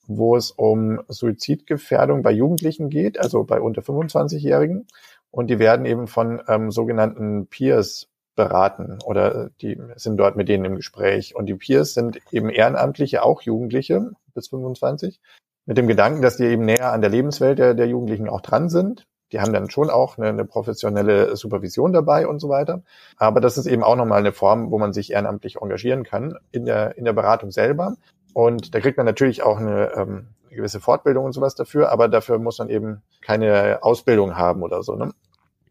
wo 0.07 0.37
es 0.37 0.51
um 0.51 1.01
Suizidgefährdung 1.09 2.21
bei 2.21 2.31
Jugendlichen 2.31 2.89
geht, 2.89 3.19
also 3.19 3.43
bei 3.43 3.59
unter 3.59 3.81
25-Jährigen. 3.81 4.87
Und 5.31 5.47
die 5.49 5.59
werden 5.59 5.85
eben 5.85 6.07
von 6.07 6.41
ähm, 6.47 6.71
sogenannten 6.71 7.47
Peers 7.47 8.07
beraten 8.37 8.99
oder 9.03 9.49
die 9.61 9.77
sind 9.97 10.15
dort 10.15 10.37
mit 10.37 10.47
denen 10.47 10.63
im 10.63 10.75
Gespräch. 10.77 11.35
Und 11.35 11.47
die 11.47 11.55
Peers 11.55 11.93
sind 11.93 12.19
eben 12.31 12.49
Ehrenamtliche, 12.49 13.23
auch 13.23 13.41
Jugendliche 13.41 14.11
bis 14.33 14.47
25, 14.47 15.19
mit 15.65 15.77
dem 15.77 15.87
Gedanken, 15.87 16.21
dass 16.21 16.37
die 16.37 16.45
eben 16.45 16.63
näher 16.63 16.93
an 16.93 17.01
der 17.01 17.09
Lebenswelt 17.09 17.59
der, 17.59 17.73
der 17.73 17.87
Jugendlichen 17.87 18.29
auch 18.29 18.39
dran 18.39 18.69
sind. 18.69 19.03
Die 19.33 19.41
haben 19.41 19.51
dann 19.51 19.69
schon 19.69 19.89
auch 19.89 20.17
eine, 20.17 20.29
eine, 20.29 20.45
professionelle 20.45 21.35
Supervision 21.35 21.91
dabei 21.91 22.27
und 22.27 22.39
so 22.39 22.47
weiter. 22.47 22.83
Aber 23.17 23.41
das 23.41 23.57
ist 23.57 23.65
eben 23.65 23.83
auch 23.83 23.97
nochmal 23.97 24.19
eine 24.19 24.31
Form, 24.31 24.71
wo 24.71 24.77
man 24.77 24.93
sich 24.93 25.11
ehrenamtlich 25.11 25.57
engagieren 25.61 26.05
kann 26.05 26.37
in 26.51 26.63
der, 26.63 26.97
in 26.97 27.03
der 27.03 27.11
Beratung 27.11 27.51
selber. 27.51 27.97
Und 28.33 28.73
da 28.73 28.79
kriegt 28.79 28.95
man 28.95 29.05
natürlich 29.05 29.43
auch 29.43 29.57
eine, 29.57 29.91
ähm, 29.95 30.27
gewisse 30.49 30.79
Fortbildung 30.81 31.25
und 31.25 31.33
sowas 31.33 31.55
dafür, 31.55 31.91
aber 31.91 32.09
dafür 32.09 32.39
muss 32.39 32.59
man 32.59 32.69
eben 32.69 33.01
keine 33.21 33.79
Ausbildung 33.81 34.37
haben 34.37 34.63
oder 34.63 34.83
so. 34.83 34.95
Ne? 34.95 35.11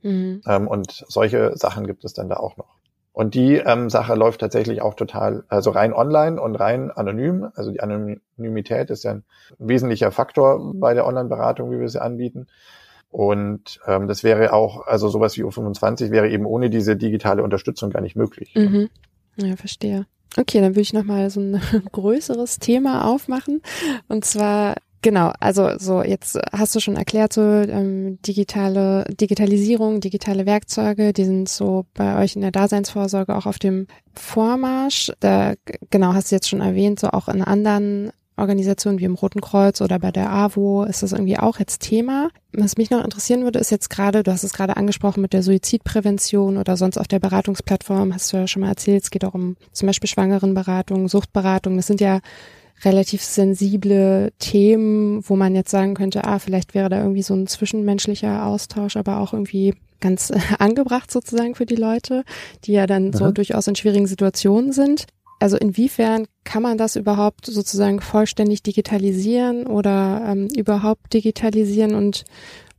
Mhm. 0.07 0.41
Ähm, 0.47 0.69
und 0.69 1.05
solche 1.09 1.57
Sachen 1.57 1.87
gibt 1.87 2.05
es 2.05 2.13
dann 2.13 2.29
da 2.29 2.37
auch 2.37 2.57
noch. 2.57 2.77
Und 3.13 3.35
die 3.35 3.55
ähm, 3.55 3.89
Sache 3.89 4.15
läuft 4.15 4.41
tatsächlich 4.41 4.83
auch 4.83 4.95
total, 4.95 5.45
also 5.49 5.71
rein 5.71 5.95
online 5.95 6.41
und 6.41 6.55
rein 6.55 6.91
anonym. 6.91 7.49
Also 7.55 7.71
die 7.71 7.81
Anonymität 7.81 8.91
ist 8.91 9.05
ja 9.05 9.13
ein 9.13 9.25
wesentlicher 9.59 10.13
Faktor 10.13 10.75
bei 10.75 10.93
der 10.93 11.07
Online-Beratung, 11.07 11.71
wie 11.71 11.81
wir 11.81 11.89
sie 11.89 12.01
anbieten. 12.01 12.47
Und 13.11 13.81
ähm, 13.87 14.07
das 14.07 14.23
wäre 14.23 14.53
auch, 14.53 14.87
also 14.87 15.09
sowas 15.09 15.37
wie 15.39 15.45
U25 15.45 16.11
wäre 16.11 16.29
eben 16.29 16.45
ohne 16.45 16.69
diese 16.69 16.97
digitale 16.97 17.43
Unterstützung 17.43 17.91
gar 17.91 18.03
nicht 18.03 18.17
möglich. 18.17 18.55
Mhm. 18.55 18.91
Ja, 19.37 19.57
verstehe. 19.57 20.07
Okay, 20.37 20.61
dann 20.61 20.73
würde 20.73 20.83
ich 20.83 20.93
nochmal 20.93 21.31
so 21.31 21.41
ein 21.41 21.61
größeres 21.93 22.59
Thema 22.59 23.07
aufmachen. 23.07 23.63
Und 24.09 24.27
zwar 24.27 24.75
Genau, 25.07 25.31
also 25.39 25.71
so 25.79 26.03
jetzt 26.03 26.37
hast 26.51 26.75
du 26.75 26.81
schon 26.81 26.97
erklärt, 26.97 27.33
so 27.33 27.41
ähm, 27.41 28.19
digitale 28.23 29.05
Digitalisierung, 29.05 30.01
digitale 30.01 30.47
Werkzeuge, 30.47 31.13
die 31.13 31.25
sind 31.25 31.49
so 31.49 31.87
bei 31.95 32.21
euch 32.21 32.35
in 32.35 32.43
der 32.43 32.51
Daseinsvorsorge 32.51 33.37
auch 33.37 33.47
auf 33.47 33.61
dem 33.61 33.87
Vormarsch. 34.15 35.13
Da 35.21 35.55
genau 35.91 36.13
hast 36.15 36.33
du 36.33 36.35
jetzt 36.35 36.49
schon 36.49 36.61
erwähnt, 36.61 36.99
so 36.99 37.11
auch 37.11 37.29
in 37.29 37.43
anderen 37.43 38.11
Organisationen 38.37 38.99
wie 38.99 39.05
im 39.05 39.15
Roten 39.15 39.41
Kreuz 39.41 39.81
oder 39.81 40.01
bei 40.01 40.11
der 40.11 40.33
AWO 40.33 40.83
ist 40.83 41.05
das 41.05 41.13
irgendwie 41.13 41.39
auch 41.39 41.61
jetzt 41.61 41.83
Thema. 41.83 42.31
Was 42.53 42.77
mich 42.77 42.91
noch 42.91 43.05
interessieren 43.05 43.45
würde, 43.45 43.61
ist 43.61 43.71
jetzt 43.71 43.91
gerade, 43.91 44.25
du 44.25 44.33
hast 44.33 44.43
es 44.43 44.55
gerade 44.55 44.77
angesprochen 44.77 45.21
mit 45.21 45.33
der 45.33 45.45
Suizidprävention 45.45 46.57
oder 46.57 46.77
sonst 46.77 46.99
auf 46.99 47.07
der 47.07 47.21
Beratungsplattform, 47.21 48.13
hast 48.13 48.33
du 48.33 48.39
ja 48.39 48.49
schon 48.49 48.63
mal 48.63 48.71
erzählt, 48.71 49.05
es 49.05 49.11
geht 49.13 49.25
auch 49.25 49.35
um 49.35 49.57
zum 49.71 49.87
Beispiel 49.87 50.09
Schwangerenberatung, 50.09 51.07
Suchtberatung. 51.07 51.77
Das 51.77 51.87
sind 51.87 52.01
ja 52.01 52.19
relativ 52.85 53.23
sensible 53.23 54.33
Themen, 54.39 55.23
wo 55.29 55.37
man 55.37 55.55
jetzt 55.55 55.71
sagen 55.71 55.95
könnte, 55.95 56.25
ah, 56.25 56.39
vielleicht 56.39 56.75
wäre 56.75 56.89
da 56.89 57.01
irgendwie 57.01 57.23
so 57.23 57.35
ein 57.35 57.47
zwischenmenschlicher 57.47 58.47
Austausch, 58.47 58.97
aber 58.97 59.21
auch 59.21 59.33
irgendwie 59.33 59.75
ganz 60.01 60.33
angebracht 60.59 61.11
sozusagen 61.11 61.55
für 61.55 61.67
die 61.67 61.77
Leute, 61.77 62.25
die 62.65 62.73
ja 62.73 62.87
dann 62.87 63.13
so 63.13 63.31
durchaus 63.31 63.67
in 63.67 63.77
schwierigen 63.77 64.07
Situationen 64.07 64.73
sind. 64.73 65.07
Also 65.39 65.57
inwiefern 65.57 66.27
kann 66.45 66.63
man 66.63 66.79
das 66.79 66.97
überhaupt 66.97 67.47
sozusagen 67.47 68.01
vollständig 68.01 68.63
digitalisieren 68.63 69.67
oder 69.67 70.23
ähm, 70.27 70.49
überhaupt 70.57 71.13
digitalisieren 71.13 71.95
und 71.95 72.25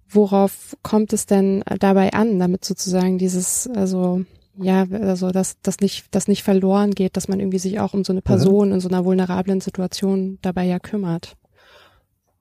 worauf 0.10 0.76
kommt 0.82 1.14
es 1.14 1.26
denn 1.26 1.64
dabei 1.80 2.14
an, 2.14 2.40
damit 2.40 2.66
sozusagen 2.66 3.18
dieses, 3.18 3.68
also 3.68 4.24
ja, 4.60 4.86
also 4.92 5.32
dass 5.32 5.60
das 5.62 5.80
nicht, 5.80 6.08
das 6.12 6.28
nicht 6.28 6.44
verloren 6.44 6.92
geht, 6.92 7.18
dass 7.18 7.28
man 7.28 7.40
irgendwie 7.40 7.60
sich 7.60 7.80
auch 7.80 7.94
um 7.94 8.04
so 8.04 8.14
eine. 8.14 8.22
Person 8.22 8.70
mhm. 8.70 8.76
in 8.76 8.80
so 8.80 8.90
einer 8.90 9.06
vulnerablen 9.06 9.62
Situation 9.62 10.38
dabei 10.42 10.66
ja 10.66 10.80
kümmert. 10.80 11.36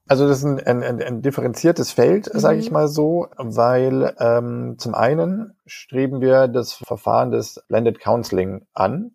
Also 0.09 0.29
das 0.29 0.39
ist 0.39 0.45
ein, 0.45 0.61
ein, 0.61 0.83
ein, 0.83 1.03
ein 1.03 1.23
differenziertes 1.23 1.91
Feld, 1.91 2.33
mhm. 2.33 2.39
sage 2.39 2.59
ich 2.59 2.71
mal 2.71 2.89
so, 2.89 3.29
weil 3.37 4.15
ähm, 4.21 4.77
zum 4.79 4.95
einen 4.95 5.55
streben 5.67 6.21
wir 6.21 6.49
das 6.49 6.75
Verfahren 6.75 7.31
des 7.33 7.61
Blended 7.69 7.99
Counseling 7.99 8.67
an, 8.73 9.13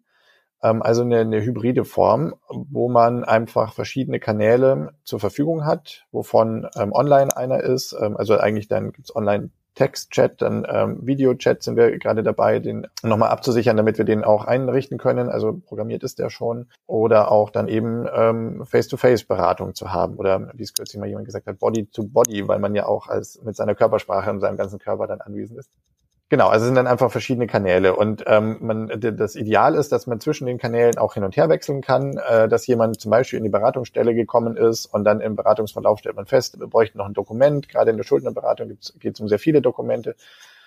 ähm, 0.62 0.82
also 0.82 1.04
eine, 1.04 1.20
eine 1.20 1.42
hybride 1.42 1.86
Form, 1.86 2.36
wo 2.50 2.90
man 2.90 3.24
einfach 3.24 3.74
verschiedene 3.74 4.20
Kanäle 4.20 4.94
zur 5.04 5.20
Verfügung 5.22 5.66
hat, 5.66 6.06
wovon 6.12 6.68
ähm, 6.78 6.92
online 6.92 7.36
einer 7.36 7.62
ist, 7.62 7.96
ähm, 8.00 8.18
also 8.18 8.38
eigentlich 8.38 8.68
dann 8.68 8.92
gibt's 8.92 9.16
online 9.16 9.50
Textchat, 9.76 10.42
dann 10.42 10.66
ähm, 10.70 11.06
Videochat 11.06 11.64
sind 11.64 11.78
wir 11.78 11.98
gerade 11.98 12.24
dabei, 12.24 12.60
den 12.60 12.88
nochmal 13.04 13.30
abzusichern, 13.30 13.78
damit 13.78 13.98
wir 13.98 14.06
den 14.06 14.24
auch 14.24 14.46
einrichten 14.46 14.98
können. 14.98 15.30
Also 15.30 15.54
programmiert 15.54 16.04
ist 16.04 16.20
der 16.20 16.30
schon. 16.30 16.68
Oder 16.88 17.32
auch 17.32 17.50
dann 17.50 17.68
eben 17.68 18.08
ähm, 18.14 18.66
Face-to-Face-Beratung 18.66 19.74
zu 19.74 19.94
haben. 19.94 20.18
Oder 20.18 20.52
wie 20.54 20.64
es 20.64 20.74
kürzlich 20.74 21.00
mal 21.00 21.08
jemand 21.08 21.26
gesagt 21.26 21.48
hat, 21.48 21.60
Body 21.60 21.86
to 21.86 22.04
Body, 22.04 22.48
weil 22.48 22.60
man 22.60 22.76
ja 22.76 22.86
auch 22.86 23.08
als 23.08 23.42
mit 23.44 23.56
seiner 23.56 23.76
Körpersprache 23.76 24.30
und 24.30 24.42
seinem 24.42 24.58
ganzen 24.58 24.80
Körper 24.80 25.08
dann 25.08 25.22
anwesend 25.22 25.60
ist. 25.60 25.72
Genau, 26.32 26.48
also 26.48 26.66
sind 26.66 26.76
dann 26.76 26.88
einfach 26.88 27.12
verschiedene 27.12 27.46
Kanäle 27.46 27.94
und 27.94 28.24
ähm, 28.26 28.56
man, 28.62 28.88
das 29.02 29.36
Ideal 29.36 29.76
ist, 29.76 29.92
dass 29.92 30.08
man 30.08 30.22
zwischen 30.22 30.46
den 30.46 30.58
Kanälen 30.58 30.98
auch 30.98 31.16
hin 31.16 31.26
und 31.26 31.36
her 31.36 31.50
wechseln 31.50 31.82
kann, 31.82 32.16
äh, 32.20 32.48
dass 32.48 32.66
jemand 32.68 33.02
zum 33.02 33.12
Beispiel 33.12 33.36
in 33.36 33.44
die 33.44 33.50
Beratungsstelle 33.50 34.16
gekommen 34.16 34.56
ist 34.56 34.86
und 34.86 35.04
dann 35.04 35.20
im 35.20 35.36
Beratungsverlauf 35.36 36.00
stellt 36.00 36.16
man 36.16 36.28
fest, 36.28 36.58
wir 36.58 36.68
bräuchten 36.68 37.00
noch 37.00 37.06
ein 37.06 37.14
Dokument. 37.14 37.68
Gerade 37.68 37.92
in 37.92 37.98
der 37.98 38.06
Schuldnerberatung 38.06 38.78
geht 39.00 39.16
es 39.16 39.20
um 39.20 39.28
sehr 39.28 39.40
viele 39.40 39.62
Dokumente 39.62 40.16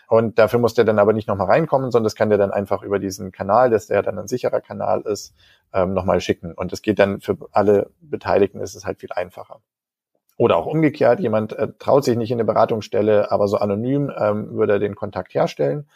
und 0.07 0.39
dafür 0.39 0.59
muss 0.59 0.75
der 0.75 0.85
dann 0.85 0.99
aber 0.99 1.15
nicht 1.15 1.29
nochmal 1.29 1.47
reinkommen, 1.47 1.91
sondern 1.91 2.05
das 2.05 2.15
kann 2.15 2.29
der 2.29 2.37
dann 2.37 2.51
einfach 2.51 2.83
über 2.83 2.99
diesen 2.99 3.33
Kanal, 3.33 3.71
dass 3.71 3.87
der 3.87 4.03
dann 4.03 4.19
ein 4.19 4.29
sicherer 4.29 4.61
Kanal 4.61 5.01
ist, 5.01 5.35
ähm, 5.73 5.95
nochmal 5.95 6.21
schicken 6.21 6.53
und 6.53 6.73
das 6.73 6.83
geht 6.83 6.99
dann 6.99 7.23
für 7.23 7.39
alle 7.53 7.89
Beteiligten 8.03 8.61
ist 8.61 8.75
es 8.75 8.85
halt 8.85 9.01
viel 9.01 9.13
einfacher. 9.13 9.63
Oder 10.37 10.57
auch 10.57 10.67
umgekehrt, 10.67 11.21
jemand 11.21 11.53
äh, 11.53 11.69
traut 11.79 12.05
sich 12.05 12.17
nicht 12.17 12.31
in 12.31 12.37
eine 12.37 12.45
Beratungsstelle, 12.45 13.31
aber 13.31 13.47
so 13.47 13.57
anonym 13.57 14.11
ähm, 14.17 14.57
würde 14.57 14.75
er 14.75 14.79
den 14.81 14.97
Kontakt 14.97 15.35
herstellen. 15.35 15.87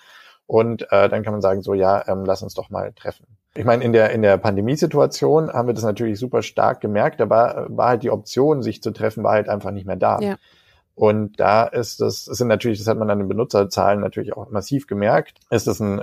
Und 0.46 0.90
äh, 0.92 1.08
dann 1.08 1.22
kann 1.22 1.32
man 1.32 1.42
sagen, 1.42 1.62
so 1.62 1.74
ja, 1.74 2.06
ähm, 2.08 2.24
lass 2.24 2.42
uns 2.42 2.54
doch 2.54 2.70
mal 2.70 2.92
treffen. 2.92 3.26
Ich 3.54 3.64
meine, 3.64 3.82
in 3.82 3.92
der, 3.92 4.10
in 4.10 4.22
der 4.22 4.36
Pandemiesituation 4.38 5.52
haben 5.52 5.66
wir 5.66 5.74
das 5.74 5.82
natürlich 5.82 6.18
super 6.18 6.42
stark 6.42 6.80
gemerkt. 6.80 7.18
Da 7.18 7.28
war, 7.28 7.66
war 7.68 7.88
halt 7.88 8.02
die 8.02 8.10
Option, 8.10 8.62
sich 8.62 8.82
zu 8.82 8.92
treffen, 8.92 9.24
war 9.24 9.32
halt 9.32 9.48
einfach 9.48 9.72
nicht 9.72 9.86
mehr 9.86 9.96
da. 9.96 10.20
Ja. 10.20 10.36
Und 10.94 11.38
da 11.38 11.64
ist 11.64 12.00
das, 12.00 12.24
das 12.24 12.38
sind 12.38 12.48
natürlich, 12.48 12.78
das 12.78 12.88
hat 12.88 12.98
man 12.98 13.10
an 13.10 13.18
den 13.18 13.28
Benutzerzahlen 13.28 14.00
natürlich 14.00 14.36
auch 14.36 14.50
massiv 14.50 14.86
gemerkt, 14.86 15.38
ist 15.50 15.66
das 15.66 15.80
ein 15.80 16.02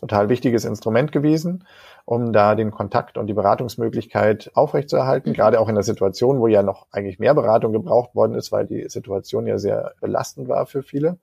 total 0.00 0.28
wichtiges 0.28 0.64
Instrument 0.64 1.12
gewesen 1.12 1.64
um 2.10 2.32
da 2.32 2.56
den 2.56 2.72
Kontakt 2.72 3.18
und 3.18 3.28
die 3.28 3.34
Beratungsmöglichkeit 3.34 4.50
aufrechtzuerhalten, 4.54 5.30
mhm. 5.30 5.34
gerade 5.34 5.60
auch 5.60 5.68
in 5.68 5.76
der 5.76 5.84
Situation, 5.84 6.40
wo 6.40 6.48
ja 6.48 6.62
noch 6.62 6.86
eigentlich 6.90 7.20
mehr 7.20 7.34
Beratung 7.34 7.72
gebraucht 7.72 8.16
worden 8.16 8.34
ist, 8.34 8.50
weil 8.50 8.66
die 8.66 8.88
Situation 8.88 9.46
ja 9.46 9.58
sehr 9.58 9.94
belastend 10.00 10.48
war 10.48 10.66
für 10.66 10.82
viele. 10.82 11.18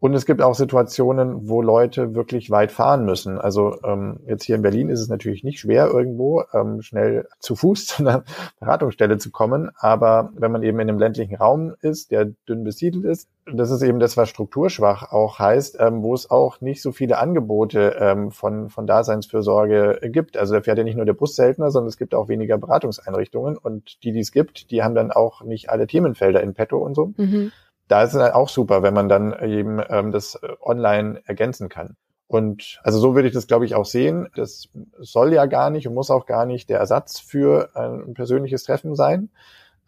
Und 0.00 0.14
es 0.14 0.24
gibt 0.24 0.40
auch 0.40 0.54
Situationen, 0.54 1.46
wo 1.46 1.60
Leute 1.60 2.14
wirklich 2.14 2.50
weit 2.50 2.72
fahren 2.72 3.04
müssen. 3.04 3.38
Also 3.38 3.76
ähm, 3.84 4.20
jetzt 4.26 4.44
hier 4.44 4.56
in 4.56 4.62
Berlin 4.62 4.88
ist 4.88 5.00
es 5.00 5.10
natürlich 5.10 5.44
nicht 5.44 5.60
schwer, 5.60 5.88
irgendwo 5.88 6.42
ähm, 6.54 6.80
schnell 6.80 7.28
zu 7.38 7.54
Fuß 7.54 7.86
zu 7.86 8.02
einer 8.02 8.24
Beratungsstelle 8.60 9.18
zu 9.18 9.30
kommen. 9.30 9.70
Aber 9.76 10.32
wenn 10.34 10.52
man 10.52 10.62
eben 10.62 10.80
in 10.80 10.88
einem 10.88 10.98
ländlichen 10.98 11.36
Raum 11.36 11.74
ist, 11.82 12.10
der 12.10 12.32
dünn 12.48 12.64
besiedelt 12.64 13.04
ist, 13.04 13.28
das 13.52 13.70
ist 13.70 13.82
eben 13.82 14.00
das, 14.00 14.16
was 14.16 14.30
strukturschwach 14.30 15.12
auch 15.12 15.38
heißt, 15.38 15.76
ähm, 15.80 16.02
wo 16.02 16.14
es 16.14 16.30
auch 16.30 16.62
nicht 16.62 16.80
so 16.80 16.92
viele 16.92 17.18
Angebote 17.18 17.96
ähm, 17.98 18.30
von, 18.30 18.70
von 18.70 18.86
Daseinsfürsorge 18.86 20.00
gibt. 20.04 20.38
Also 20.38 20.54
da 20.54 20.62
fährt 20.62 20.78
ja 20.78 20.84
nicht 20.84 20.96
nur 20.96 21.04
der 21.04 21.12
Bus 21.12 21.36
seltener, 21.36 21.70
sondern 21.70 21.88
es 21.88 21.98
gibt 21.98 22.14
auch 22.14 22.28
weniger 22.28 22.56
Beratungseinrichtungen. 22.56 23.58
Und 23.58 24.02
die, 24.02 24.12
die 24.12 24.20
es 24.20 24.32
gibt, 24.32 24.70
die 24.70 24.82
haben 24.82 24.94
dann 24.94 25.10
auch 25.10 25.42
nicht 25.42 25.68
alle 25.68 25.86
Themenfelder 25.86 26.42
in 26.42 26.54
petto 26.54 26.78
und 26.78 26.94
so. 26.94 27.12
Mhm 27.18 27.52
da 27.90 28.04
ist 28.04 28.14
es 28.14 28.20
halt 28.20 28.34
auch 28.34 28.48
super, 28.48 28.82
wenn 28.82 28.94
man 28.94 29.08
dann 29.08 29.34
eben 29.42 29.80
ähm, 29.88 30.12
das 30.12 30.36
äh, 30.36 30.48
online 30.60 31.22
ergänzen 31.26 31.68
kann. 31.68 31.96
Und 32.28 32.78
also 32.84 33.00
so 33.00 33.16
würde 33.16 33.26
ich 33.26 33.34
das, 33.34 33.48
glaube 33.48 33.64
ich, 33.64 33.74
auch 33.74 33.84
sehen. 33.84 34.28
Das 34.36 34.68
soll 35.00 35.32
ja 35.32 35.46
gar 35.46 35.70
nicht 35.70 35.88
und 35.88 35.94
muss 35.94 36.12
auch 36.12 36.26
gar 36.26 36.46
nicht 36.46 36.70
der 36.70 36.78
Ersatz 36.78 37.18
für 37.18 37.70
ein 37.74 38.14
persönliches 38.14 38.62
Treffen 38.62 38.94
sein. 38.94 39.30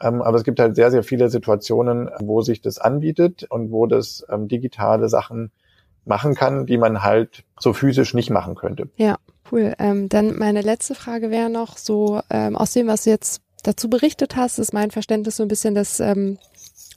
Ähm, 0.00 0.20
aber 0.20 0.36
es 0.36 0.42
gibt 0.42 0.58
halt 0.58 0.74
sehr, 0.74 0.90
sehr 0.90 1.04
viele 1.04 1.30
Situationen, 1.30 2.10
wo 2.18 2.42
sich 2.42 2.60
das 2.60 2.78
anbietet 2.78 3.44
und 3.48 3.70
wo 3.70 3.86
das 3.86 4.26
ähm, 4.28 4.48
digitale 4.48 5.08
Sachen 5.08 5.52
machen 6.04 6.34
kann, 6.34 6.66
die 6.66 6.78
man 6.78 7.04
halt 7.04 7.44
so 7.60 7.72
physisch 7.72 8.14
nicht 8.14 8.30
machen 8.30 8.56
könnte. 8.56 8.88
Ja, 8.96 9.18
cool. 9.52 9.74
Ähm, 9.78 10.08
dann 10.08 10.36
meine 10.36 10.62
letzte 10.62 10.96
Frage 10.96 11.30
wäre 11.30 11.50
noch 11.50 11.78
so, 11.78 12.20
ähm, 12.28 12.56
aus 12.56 12.72
dem, 12.72 12.88
was 12.88 13.04
du 13.04 13.10
jetzt 13.10 13.42
dazu 13.62 13.88
berichtet 13.88 14.34
hast, 14.34 14.58
ist 14.58 14.74
mein 14.74 14.90
Verständnis 14.90 15.36
so 15.36 15.44
ein 15.44 15.48
bisschen, 15.48 15.76
dass 15.76 16.00
ähm, 16.00 16.38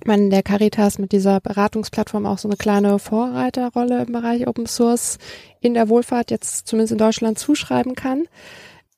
man 0.05 0.29
der 0.29 0.43
Caritas 0.43 0.99
mit 0.99 1.11
dieser 1.11 1.39
Beratungsplattform 1.39 2.25
auch 2.25 2.37
so 2.37 2.47
eine 2.47 2.57
kleine 2.57 2.99
Vorreiterrolle 2.99 4.03
im 4.03 4.11
Bereich 4.11 4.47
Open 4.47 4.65
Source 4.65 5.17
in 5.61 5.73
der 5.73 5.89
Wohlfahrt 5.89 6.31
jetzt 6.31 6.67
zumindest 6.67 6.91
in 6.91 6.97
Deutschland 6.97 7.39
zuschreiben 7.39 7.95
kann. 7.95 8.27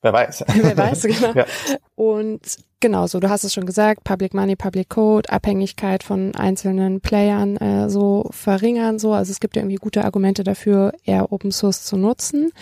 Wer 0.02 0.12
weiß. 0.12 0.44
Wer 0.54 0.76
weiß, 0.76 1.02
genau. 1.02 1.32
Ja. 1.34 1.46
Und 1.94 2.58
Genau, 2.80 3.08
so 3.08 3.18
du 3.18 3.28
hast 3.28 3.42
es 3.42 3.52
schon 3.52 3.66
gesagt, 3.66 4.04
Public 4.04 4.34
Money, 4.34 4.54
Public 4.54 4.88
Code, 4.88 5.28
Abhängigkeit 5.30 6.04
von 6.04 6.36
einzelnen 6.36 7.00
Playern 7.00 7.56
äh, 7.56 7.90
so 7.90 8.28
verringern 8.30 9.00
so. 9.00 9.12
Also 9.12 9.32
es 9.32 9.40
gibt 9.40 9.56
ja 9.56 9.62
irgendwie 9.62 9.76
gute 9.76 10.04
Argumente 10.04 10.44
dafür, 10.44 10.92
eher 11.02 11.32
Open 11.32 11.50
Source 11.50 11.84
zu 11.84 11.96
nutzen. 11.96 12.52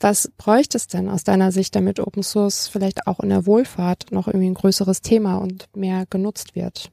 Was 0.00 0.28
bräuchte 0.36 0.76
es 0.76 0.88
denn 0.88 1.08
aus 1.08 1.22
deiner 1.22 1.52
Sicht, 1.52 1.76
damit 1.76 2.00
Open 2.00 2.24
Source 2.24 2.66
vielleicht 2.66 3.06
auch 3.06 3.20
in 3.20 3.28
der 3.28 3.46
Wohlfahrt 3.46 4.10
noch 4.10 4.26
irgendwie 4.26 4.50
ein 4.50 4.54
größeres 4.54 5.02
Thema 5.02 5.36
und 5.36 5.68
mehr 5.76 6.04
genutzt 6.10 6.56
wird? 6.56 6.90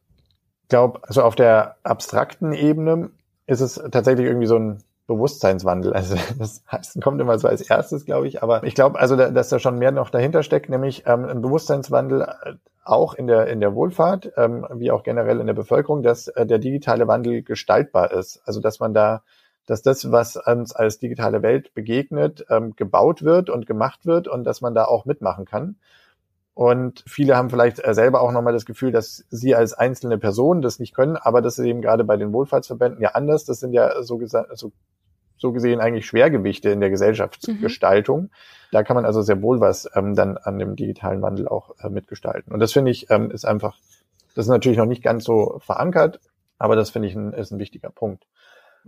Ich 0.68 0.70
glaube, 0.70 1.00
also 1.04 1.22
auf 1.24 1.36
der 1.36 1.78
abstrakten 1.84 2.52
Ebene 2.52 3.10
ist 3.46 3.62
es 3.62 3.76
tatsächlich 3.90 4.28
irgendwie 4.28 4.48
so 4.48 4.60
ein 4.60 4.84
Bewusstseinswandel. 5.08 5.94
Also 5.94 6.18
das 6.40 6.62
heißt, 6.70 7.02
kommt 7.02 7.22
immer 7.22 7.40
so 7.40 7.48
als 7.48 7.62
erstes, 7.62 8.04
glaube 8.04 8.28
ich. 8.28 8.44
Aber 8.44 8.66
ich 8.66 8.76
glaube 8.76 9.00
also, 9.00 9.16
dass 9.16 9.48
da 9.48 9.60
schon 9.60 9.80
mehr 9.80 9.94
noch 9.94 10.10
dahinter 10.10 10.44
steckt, 10.44 10.70
nämlich 10.70 11.04
ähm, 11.08 11.24
ein 11.24 11.42
Bewusstseinswandel 11.42 12.24
äh, 12.24 12.54
auch 12.84 13.14
in 13.14 13.28
der 13.28 13.48
in 13.48 13.62
der 13.62 13.76
Wohlfahrt, 13.76 14.34
ähm, 14.36 14.68
wie 14.74 14.92
auch 14.92 15.04
generell 15.04 15.40
in 15.40 15.48
der 15.48 15.54
Bevölkerung, 15.54 16.04
dass 16.04 16.28
äh, 16.28 16.46
der 16.46 16.60
digitale 16.60 17.08
Wandel 17.08 17.44
gestaltbar 17.44 18.12
ist. 18.12 18.42
Also 18.44 18.60
dass 18.60 18.82
man 18.82 18.94
da, 18.94 19.24
dass 19.68 19.82
das, 19.82 20.12
was 20.12 20.36
uns 20.36 20.76
als 20.76 21.00
digitale 21.00 21.42
Welt 21.44 21.74
begegnet, 21.76 22.46
ähm, 22.50 22.76
gebaut 22.76 23.24
wird 23.24 23.50
und 23.50 23.68
gemacht 23.68 24.06
wird 24.06 24.28
und 24.28 24.44
dass 24.44 24.60
man 24.60 24.76
da 24.76 24.84
auch 24.84 25.06
mitmachen 25.06 25.46
kann. 25.46 25.78
Und 26.58 27.04
viele 27.06 27.38
haben 27.38 27.52
vielleicht 27.52 27.86
äh, 27.86 27.94
selber 27.94 28.20
auch 28.20 28.32
nochmal 28.32 28.52
das 28.52 28.66
Gefühl, 28.66 28.92
dass 28.92 29.24
sie 29.30 29.54
als 29.54 29.74
einzelne 29.74 30.18
Person 30.18 30.64
das 30.64 30.80
nicht 30.80 30.96
können, 30.96 31.16
aber 31.16 31.44
das 31.44 31.60
ist 31.60 31.66
eben 31.66 31.84
gerade 31.84 32.04
bei 32.04 32.18
den 32.18 32.34
Wohlfahrtsverbänden 32.34 33.00
ja 33.00 33.10
anders. 33.10 33.46
Das 33.46 33.60
sind 33.60 33.74
ja 33.74 34.02
so, 34.02 34.20
so 34.26 34.72
so 35.38 35.52
gesehen 35.52 35.80
eigentlich 35.80 36.08
Schwergewichte 36.08 36.72
in 36.72 36.80
der 36.80 36.90
Gesellschaftsgestaltung. 36.90 38.22
Mhm. 38.22 38.30
Da 38.72 38.82
kann 38.82 38.96
man 38.96 39.06
also 39.06 39.22
sehr 39.22 39.44
wohl 39.44 39.60
was 39.60 39.88
ähm, 39.94 40.16
dann 40.16 40.36
an 40.36 40.58
dem 40.58 40.76
digitalen 40.76 41.22
Wandel 41.22 41.48
auch 41.48 41.76
äh, 41.80 41.90
mitgestalten. 41.90 42.52
Und 42.52 42.60
das 42.60 42.74
finde 42.74 42.90
ich 42.90 43.12
ähm, 43.12 43.30
ist 43.30 43.46
einfach, 43.46 43.78
das 44.34 44.46
ist 44.46 44.50
natürlich 44.50 44.80
noch 44.80 44.88
nicht 44.88 45.04
ganz 45.04 45.26
so 45.26 45.60
verankert, 45.60 46.20
aber 46.58 46.76
das 46.76 46.90
finde 46.90 47.08
ich 47.08 47.14
ein, 47.14 47.34
ist 47.34 47.52
ein 47.52 47.60
wichtiger 47.60 47.92
Punkt. 47.92 48.26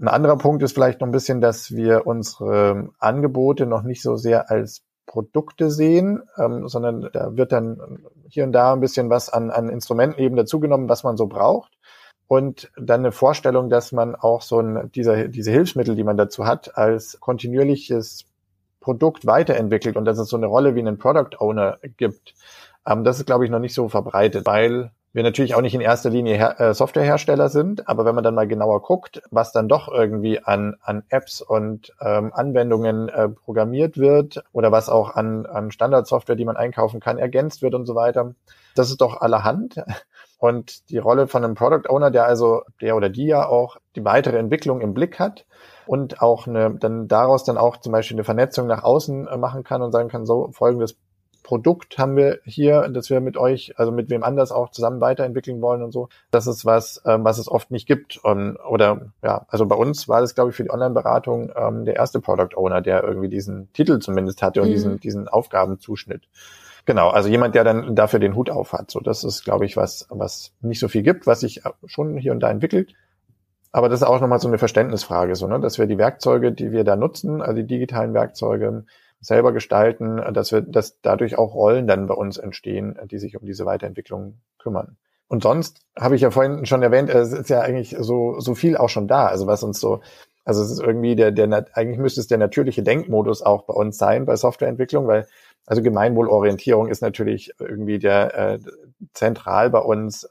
Ein 0.01 0.07
anderer 0.07 0.39
Punkt 0.39 0.63
ist 0.63 0.73
vielleicht 0.73 1.01
noch 1.01 1.07
ein 1.07 1.11
bisschen, 1.11 1.39
dass 1.39 1.69
wir 1.69 2.07
unsere 2.07 2.89
Angebote 2.97 3.67
noch 3.67 3.83
nicht 3.83 4.01
so 4.01 4.15
sehr 4.15 4.49
als 4.49 4.81
Produkte 5.09 5.71
sehen, 5.71 6.21
ähm, 6.37 6.67
sondern 6.67 7.09
da 7.11 7.35
wird 7.35 7.51
dann 7.51 8.05
hier 8.29 8.43
und 8.43 8.51
da 8.51 8.73
ein 8.73 8.79
bisschen 8.79 9.09
was 9.09 9.29
an, 9.29 9.49
an 9.49 9.67
Instrumenten 9.67 10.21
eben 10.21 10.35
dazugenommen, 10.35 10.87
was 10.87 11.03
man 11.03 11.17
so 11.17 11.25
braucht 11.25 11.71
und 12.27 12.71
dann 12.77 13.01
eine 13.01 13.11
Vorstellung, 13.11 13.71
dass 13.71 13.91
man 13.91 14.13
auch 14.13 14.43
so 14.43 14.59
ein, 14.59 14.91
dieser, 14.93 15.27
diese 15.27 15.51
Hilfsmittel, 15.51 15.95
die 15.95 16.03
man 16.03 16.15
dazu 16.15 16.45
hat, 16.45 16.77
als 16.77 17.19
kontinuierliches 17.19 18.25
Produkt 18.79 19.25
weiterentwickelt 19.25 19.97
und 19.97 20.05
dass 20.05 20.19
es 20.19 20.29
so 20.29 20.37
eine 20.37 20.45
Rolle 20.45 20.75
wie 20.75 20.79
einen 20.79 20.99
Product 20.99 21.39
Owner 21.39 21.79
gibt. 21.97 22.35
Ähm, 22.85 23.03
das 23.03 23.17
ist, 23.17 23.25
glaube 23.25 23.45
ich, 23.45 23.51
noch 23.51 23.59
nicht 23.59 23.73
so 23.73 23.89
verbreitet, 23.89 24.45
weil 24.45 24.91
wir 25.11 25.23
natürlich 25.23 25.55
auch 25.55 25.61
nicht 25.61 25.73
in 25.73 25.81
erster 25.81 26.09
Linie 26.09 26.55
äh, 26.57 26.73
Softwarehersteller 26.73 27.49
sind, 27.49 27.87
aber 27.87 28.05
wenn 28.05 28.15
man 28.15 28.23
dann 28.23 28.35
mal 28.35 28.47
genauer 28.47 28.81
guckt, 28.81 29.21
was 29.31 29.51
dann 29.51 29.67
doch 29.67 29.87
irgendwie 29.87 30.43
an, 30.43 30.75
an 30.81 31.03
Apps 31.09 31.41
und 31.41 31.93
ähm, 31.99 32.31
Anwendungen 32.33 33.09
äh, 33.09 33.29
programmiert 33.29 33.97
wird 33.97 34.43
oder 34.51 34.71
was 34.71 34.89
auch 34.89 35.15
an, 35.15 35.45
an 35.45 35.71
Standardsoftware, 35.71 36.35
die 36.35 36.45
man 36.45 36.57
einkaufen 36.57 36.99
kann, 36.99 37.17
ergänzt 37.17 37.61
wird 37.61 37.73
und 37.73 37.85
so 37.85 37.95
weiter, 37.95 38.35
das 38.75 38.89
ist 38.89 39.01
doch 39.01 39.19
allerhand. 39.19 39.81
Und 40.41 40.89
die 40.89 40.97
Rolle 40.97 41.27
von 41.27 41.43
einem 41.43 41.53
Product 41.53 41.89
Owner, 41.89 42.11
der 42.11 42.23
also, 42.23 42.61
der 42.79 42.95
oder 42.95 43.09
die 43.09 43.25
ja 43.25 43.45
auch 43.45 43.75
die 43.97 44.05
weitere 44.05 44.37
Entwicklung 44.37 44.79
im 44.79 44.93
Blick 44.93 45.19
hat 45.19 45.45
und 45.85 46.21
auch 46.21 46.47
eine, 46.47 46.73
dann 46.75 47.09
daraus 47.09 47.43
dann 47.43 47.57
auch 47.57 47.75
zum 47.75 47.91
Beispiel 47.91 48.15
eine 48.15 48.23
Vernetzung 48.23 48.65
nach 48.65 48.83
außen 48.83 49.27
äh, 49.27 49.37
machen 49.37 49.65
kann 49.65 49.81
und 49.81 49.91
sagen 49.91 50.07
kann, 50.07 50.25
so 50.25 50.49
folgendes 50.53 50.95
Produkt 51.49 51.97
haben 51.97 52.15
wir 52.15 52.41
hier, 52.43 52.87
das 52.89 53.09
wir 53.09 53.21
mit 53.21 53.35
euch, 53.35 53.73
also 53.75 53.91
mit 53.91 54.11
wem 54.11 54.23
anders 54.23 54.51
auch 54.51 54.69
zusammen 54.69 55.01
weiterentwickeln 55.01 55.63
wollen 55.63 55.81
und 55.81 55.91
so. 55.91 56.07
Das 56.29 56.45
ist 56.45 56.63
was, 56.63 57.01
ähm, 57.07 57.23
was 57.23 57.39
es 57.39 57.49
oft 57.49 57.71
nicht 57.71 57.87
gibt. 57.87 58.17
Und, 58.23 58.57
oder 58.57 59.07
ja, 59.23 59.47
also 59.47 59.65
bei 59.65 59.75
uns 59.75 60.07
war 60.07 60.21
das, 60.21 60.35
glaube 60.35 60.51
ich, 60.51 60.55
für 60.55 60.61
die 60.61 60.69
Online-Beratung 60.69 61.51
ähm, 61.55 61.85
der 61.85 61.95
erste 61.95 62.19
Product 62.19 62.55
Owner, 62.55 62.81
der 62.81 63.03
irgendwie 63.03 63.29
diesen 63.29 63.73
Titel 63.73 63.97
zumindest 63.97 64.43
hatte 64.43 64.61
und 64.61 64.67
mhm. 64.67 64.73
diesen, 64.73 64.99
diesen 64.99 65.27
Aufgabenzuschnitt. 65.27 66.21
Genau, 66.85 67.09
also 67.09 67.29
jemand, 67.29 67.55
der 67.55 67.63
dann 67.63 67.95
dafür 67.95 68.19
den 68.19 68.35
Hut 68.35 68.51
auf 68.51 68.73
hat. 68.73 68.91
So, 68.91 68.99
das 68.99 69.23
ist, 69.23 69.43
glaube 69.43 69.65
ich, 69.65 69.75
was, 69.75 70.05
was 70.11 70.51
nicht 70.61 70.79
so 70.79 70.87
viel 70.87 71.01
gibt, 71.01 71.25
was 71.25 71.39
sich 71.39 71.63
schon 71.87 72.15
hier 72.15 72.31
und 72.31 72.41
da 72.41 72.51
entwickelt. 72.51 72.93
Aber 73.71 73.89
das 73.89 74.01
ist 74.01 74.07
auch 74.07 74.21
nochmal 74.21 74.39
so 74.39 74.47
eine 74.47 74.59
Verständnisfrage, 74.59 75.35
so, 75.35 75.47
ne, 75.47 75.59
dass 75.59 75.79
wir 75.79 75.87
die 75.87 75.97
Werkzeuge, 75.97 76.51
die 76.51 76.71
wir 76.71 76.83
da 76.83 76.95
nutzen, 76.95 77.41
also 77.41 77.55
die 77.55 77.65
digitalen 77.65 78.13
Werkzeuge, 78.13 78.85
selber 79.21 79.51
gestalten, 79.51 80.21
dass 80.33 80.51
wir, 80.51 80.61
dass 80.61 81.01
dadurch 81.01 81.37
auch 81.37 81.53
Rollen 81.53 81.87
dann 81.87 82.07
bei 82.07 82.13
uns 82.13 82.37
entstehen, 82.37 82.97
die 83.11 83.19
sich 83.19 83.37
um 83.37 83.45
diese 83.45 83.65
Weiterentwicklung 83.65 84.39
kümmern. 84.57 84.97
Und 85.27 85.43
sonst 85.43 85.81
habe 85.97 86.15
ich 86.15 86.21
ja 86.21 86.31
vorhin 86.31 86.65
schon 86.65 86.81
erwähnt, 86.81 87.09
es 87.09 87.33
ist 87.33 87.49
ja 87.49 87.61
eigentlich 87.61 87.95
so, 87.99 88.39
so 88.39 88.55
viel 88.55 88.77
auch 88.77 88.89
schon 88.89 89.07
da. 89.07 89.27
Also 89.27 89.45
was 89.45 89.61
uns 89.61 89.79
so, 89.79 90.01
also 90.43 90.63
es 90.63 90.71
ist 90.71 90.79
irgendwie 90.79 91.15
der, 91.15 91.31
der, 91.31 91.67
eigentlich 91.73 91.99
müsste 91.99 92.19
es 92.21 92.27
der 92.27 92.39
natürliche 92.39 92.81
Denkmodus 92.81 93.43
auch 93.43 93.63
bei 93.63 93.73
uns 93.73 93.97
sein 93.97 94.25
bei 94.25 94.35
Softwareentwicklung, 94.35 95.05
weil 95.05 95.27
also 95.67 95.83
Gemeinwohlorientierung 95.83 96.87
ist 96.87 97.01
natürlich 97.01 97.53
irgendwie 97.59 97.99
der 97.99 98.35
äh, 98.35 98.59
zentral 99.13 99.69
bei 99.69 99.79
uns. 99.79 100.27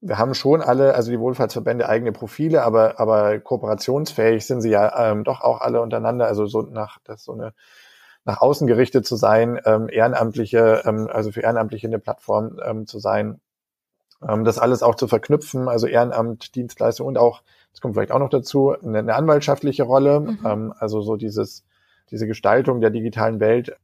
Wir 0.00 0.18
haben 0.18 0.34
schon 0.34 0.62
alle, 0.62 0.94
also 0.94 1.10
die 1.10 1.18
Wohlfahrtsverbände 1.18 1.88
eigene 1.88 2.12
Profile, 2.12 2.62
aber 2.62 3.00
aber 3.00 3.38
kooperationsfähig 3.40 4.46
sind 4.46 4.60
sie 4.60 4.70
ja 4.70 5.10
ähm, 5.10 5.24
doch 5.24 5.40
auch 5.40 5.60
alle 5.60 5.80
untereinander. 5.80 6.26
Also 6.26 6.46
so 6.46 6.62
nach 6.62 6.98
das 7.04 7.24
so 7.24 7.32
eine 7.32 7.52
nach 8.24 8.40
außen 8.40 8.66
gerichtet 8.66 9.06
zu 9.06 9.16
sein, 9.16 9.58
ähm, 9.64 9.88
ehrenamtliche, 9.90 10.82
ähm, 10.84 11.08
also 11.10 11.32
für 11.32 11.40
Ehrenamtliche 11.40 11.86
eine 11.86 11.98
Plattform 11.98 12.60
ähm, 12.64 12.86
zu 12.86 12.98
sein, 12.98 13.40
ähm, 14.26 14.44
das 14.44 14.58
alles 14.58 14.82
auch 14.82 14.96
zu 14.96 15.08
verknüpfen, 15.08 15.68
also 15.68 15.86
Ehrenamt, 15.86 16.54
Dienstleistung 16.54 17.06
und 17.06 17.16
auch, 17.16 17.42
das 17.72 17.80
kommt 17.80 17.94
vielleicht 17.94 18.12
auch 18.12 18.18
noch 18.18 18.28
dazu, 18.28 18.74
eine, 18.82 18.98
eine 18.98 19.14
anwaltschaftliche 19.14 19.84
Rolle, 19.84 20.20
mhm. 20.20 20.38
ähm, 20.44 20.74
also 20.78 21.00
so 21.00 21.16
dieses 21.16 21.64
diese 22.10 22.26
Gestaltung 22.26 22.80
der 22.80 22.90
digitalen 22.90 23.40
Welt 23.40 23.76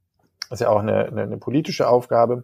ist 0.49 0.61
ja 0.61 0.69
auch 0.69 0.79
eine, 0.79 1.05
eine, 1.05 1.23
eine 1.23 1.37
politische 1.37 1.87
Aufgabe. 1.87 2.43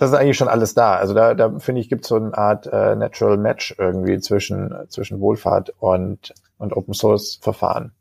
Das 0.00 0.12
ist 0.12 0.16
eigentlich 0.16 0.38
schon 0.38 0.48
alles 0.48 0.72
da. 0.72 0.94
Also 0.96 1.12
da, 1.12 1.34
da 1.34 1.58
finde 1.58 1.82
ich, 1.82 1.90
gibt 1.90 2.04
es 2.04 2.08
so 2.08 2.16
eine 2.16 2.36
Art 2.36 2.66
äh, 2.66 2.96
Natural 2.96 3.36
Match 3.36 3.74
irgendwie 3.76 4.18
zwischen, 4.18 4.74
zwischen 4.88 5.20
Wohlfahrt 5.20 5.74
und, 5.78 6.32
und 6.56 6.74
Open 6.74 6.94
Source 6.94 7.38
Verfahren. 7.42 7.92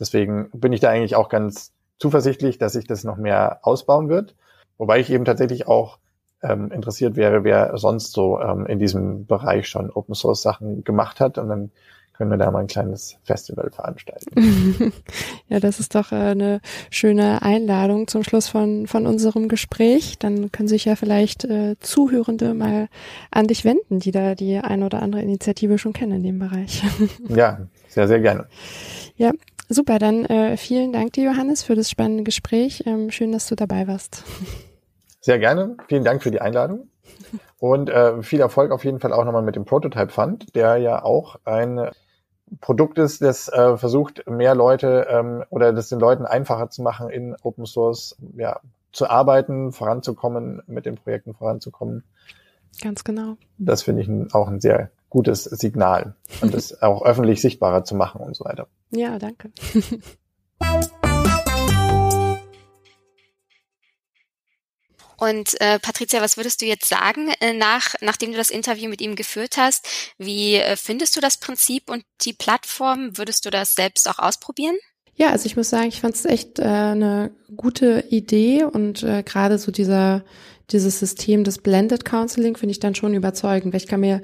Deswegen 0.00 0.50
bin 0.50 0.72
ich 0.72 0.80
da 0.80 0.90
eigentlich 0.90 1.14
auch 1.14 1.28
ganz 1.28 1.72
zuversichtlich, 2.00 2.58
dass 2.58 2.72
sich 2.72 2.88
das 2.88 3.04
noch 3.04 3.18
mehr 3.18 3.60
ausbauen 3.62 4.08
wird. 4.08 4.34
Wobei 4.78 4.98
ich 4.98 5.10
eben 5.10 5.24
tatsächlich 5.24 5.68
auch 5.68 5.98
ähm, 6.42 6.72
interessiert 6.72 7.14
wäre, 7.14 7.44
wer 7.44 7.78
sonst 7.78 8.10
so 8.14 8.40
ähm, 8.40 8.66
in 8.66 8.80
diesem 8.80 9.24
Bereich 9.26 9.68
schon 9.68 9.90
Open 9.92 10.16
Source 10.16 10.42
Sachen 10.42 10.82
gemacht 10.82 11.20
hat. 11.20 11.38
Und 11.38 11.48
dann 11.48 11.70
können 12.16 12.30
wir 12.30 12.36
da 12.36 12.50
mal 12.50 12.60
ein 12.60 12.66
kleines 12.68 13.18
Festival 13.24 13.70
veranstalten. 13.70 14.92
ja, 15.48 15.60
das 15.60 15.80
ist 15.80 15.94
doch 15.94 16.12
äh, 16.12 16.16
eine 16.16 16.60
schöne 16.90 17.42
Einladung 17.42 18.06
zum 18.06 18.22
Schluss 18.22 18.48
von, 18.48 18.86
von 18.86 19.06
unserem 19.06 19.48
Gespräch. 19.48 20.18
Dann 20.18 20.52
können 20.52 20.68
sich 20.68 20.84
ja 20.84 20.94
vielleicht 20.94 21.44
äh, 21.44 21.76
Zuhörende 21.80 22.54
mal 22.54 22.88
an 23.30 23.48
dich 23.48 23.64
wenden, 23.64 23.98
die 23.98 24.12
da 24.12 24.34
die 24.34 24.58
eine 24.58 24.86
oder 24.86 25.02
andere 25.02 25.22
Initiative 25.22 25.76
schon 25.76 25.92
kennen 25.92 26.12
in 26.12 26.22
dem 26.22 26.38
Bereich. 26.38 26.82
ja, 27.28 27.58
sehr, 27.88 28.06
sehr 28.06 28.20
gerne. 28.20 28.46
Ja, 29.16 29.32
super. 29.68 29.98
Dann 29.98 30.24
äh, 30.26 30.56
vielen 30.56 30.92
Dank 30.92 31.14
dir, 31.14 31.24
Johannes, 31.24 31.64
für 31.64 31.74
das 31.74 31.90
spannende 31.90 32.22
Gespräch. 32.22 32.84
Ähm, 32.86 33.10
schön, 33.10 33.32
dass 33.32 33.48
du 33.48 33.56
dabei 33.56 33.88
warst. 33.88 34.22
Sehr 35.20 35.40
gerne. 35.40 35.76
Vielen 35.88 36.04
Dank 36.04 36.22
für 36.22 36.30
die 36.30 36.40
Einladung. 36.40 36.88
Und 37.58 37.88
äh, 37.88 38.22
viel 38.22 38.40
Erfolg 38.40 38.70
auf 38.72 38.84
jeden 38.84 39.00
Fall 39.00 39.12
auch 39.12 39.24
nochmal 39.24 39.42
mit 39.42 39.56
dem 39.56 39.64
Prototype 39.64 40.10
Fund, 40.10 40.54
der 40.54 40.76
ja 40.76 41.02
auch 41.02 41.36
ein 41.44 41.90
Produkt 42.60 42.98
ist, 42.98 43.22
das 43.22 43.48
äh, 43.48 43.76
versucht, 43.76 44.28
mehr 44.28 44.54
Leute 44.54 45.06
ähm, 45.10 45.44
oder 45.50 45.72
das 45.72 45.88
den 45.88 45.98
Leuten 45.98 46.26
einfacher 46.26 46.70
zu 46.70 46.82
machen, 46.82 47.10
in 47.10 47.36
Open 47.42 47.66
Source 47.66 48.16
ja, 48.36 48.60
zu 48.92 49.08
arbeiten, 49.08 49.72
voranzukommen, 49.72 50.62
mit 50.66 50.86
den 50.86 50.96
Projekten 50.96 51.34
voranzukommen. 51.34 52.04
Ganz 52.80 53.04
genau. 53.04 53.36
Das 53.58 53.82
finde 53.82 54.02
ich 54.02 54.08
ein, 54.08 54.32
auch 54.32 54.48
ein 54.48 54.60
sehr 54.60 54.90
gutes 55.08 55.44
Signal 55.44 56.14
und 56.40 56.54
das 56.54 56.82
auch 56.82 57.04
öffentlich 57.04 57.40
sichtbarer 57.40 57.84
zu 57.84 57.94
machen 57.94 58.20
und 58.20 58.36
so 58.36 58.44
weiter. 58.44 58.66
Ja, 58.90 59.18
danke. 59.18 59.50
Und 65.16 65.60
äh, 65.60 65.78
Patricia, 65.78 66.20
was 66.20 66.36
würdest 66.36 66.60
du 66.62 66.66
jetzt 66.66 66.88
sagen, 66.88 67.28
äh, 67.40 67.52
nach, 67.52 67.94
nachdem 68.00 68.32
du 68.32 68.36
das 68.36 68.50
Interview 68.50 68.88
mit 68.88 69.00
ihm 69.00 69.16
geführt 69.16 69.56
hast? 69.56 69.86
Wie 70.18 70.56
äh, 70.56 70.76
findest 70.76 71.16
du 71.16 71.20
das 71.20 71.36
Prinzip 71.36 71.90
und 71.90 72.04
die 72.22 72.32
Plattform? 72.32 73.16
Würdest 73.16 73.44
du 73.44 73.50
das 73.50 73.74
selbst 73.74 74.08
auch 74.08 74.18
ausprobieren? 74.18 74.76
Ja, 75.16 75.30
also 75.30 75.46
ich 75.46 75.56
muss 75.56 75.70
sagen, 75.70 75.88
ich 75.88 76.00
fand 76.00 76.16
es 76.16 76.24
echt 76.24 76.58
äh, 76.58 76.64
eine 76.64 77.30
gute 77.56 78.04
Idee 78.10 78.64
und 78.64 79.02
äh, 79.04 79.22
gerade 79.22 79.58
so 79.58 79.70
dieser 79.70 80.24
dieses 80.70 80.98
System 80.98 81.44
des 81.44 81.58
Blended 81.58 82.04
Counseling 82.04 82.56
finde 82.56 82.72
ich 82.72 82.80
dann 82.80 82.94
schon 82.94 83.14
überzeugend, 83.14 83.72
weil 83.72 83.80
ich 83.80 83.86
kann 83.86 84.00
mir 84.00 84.22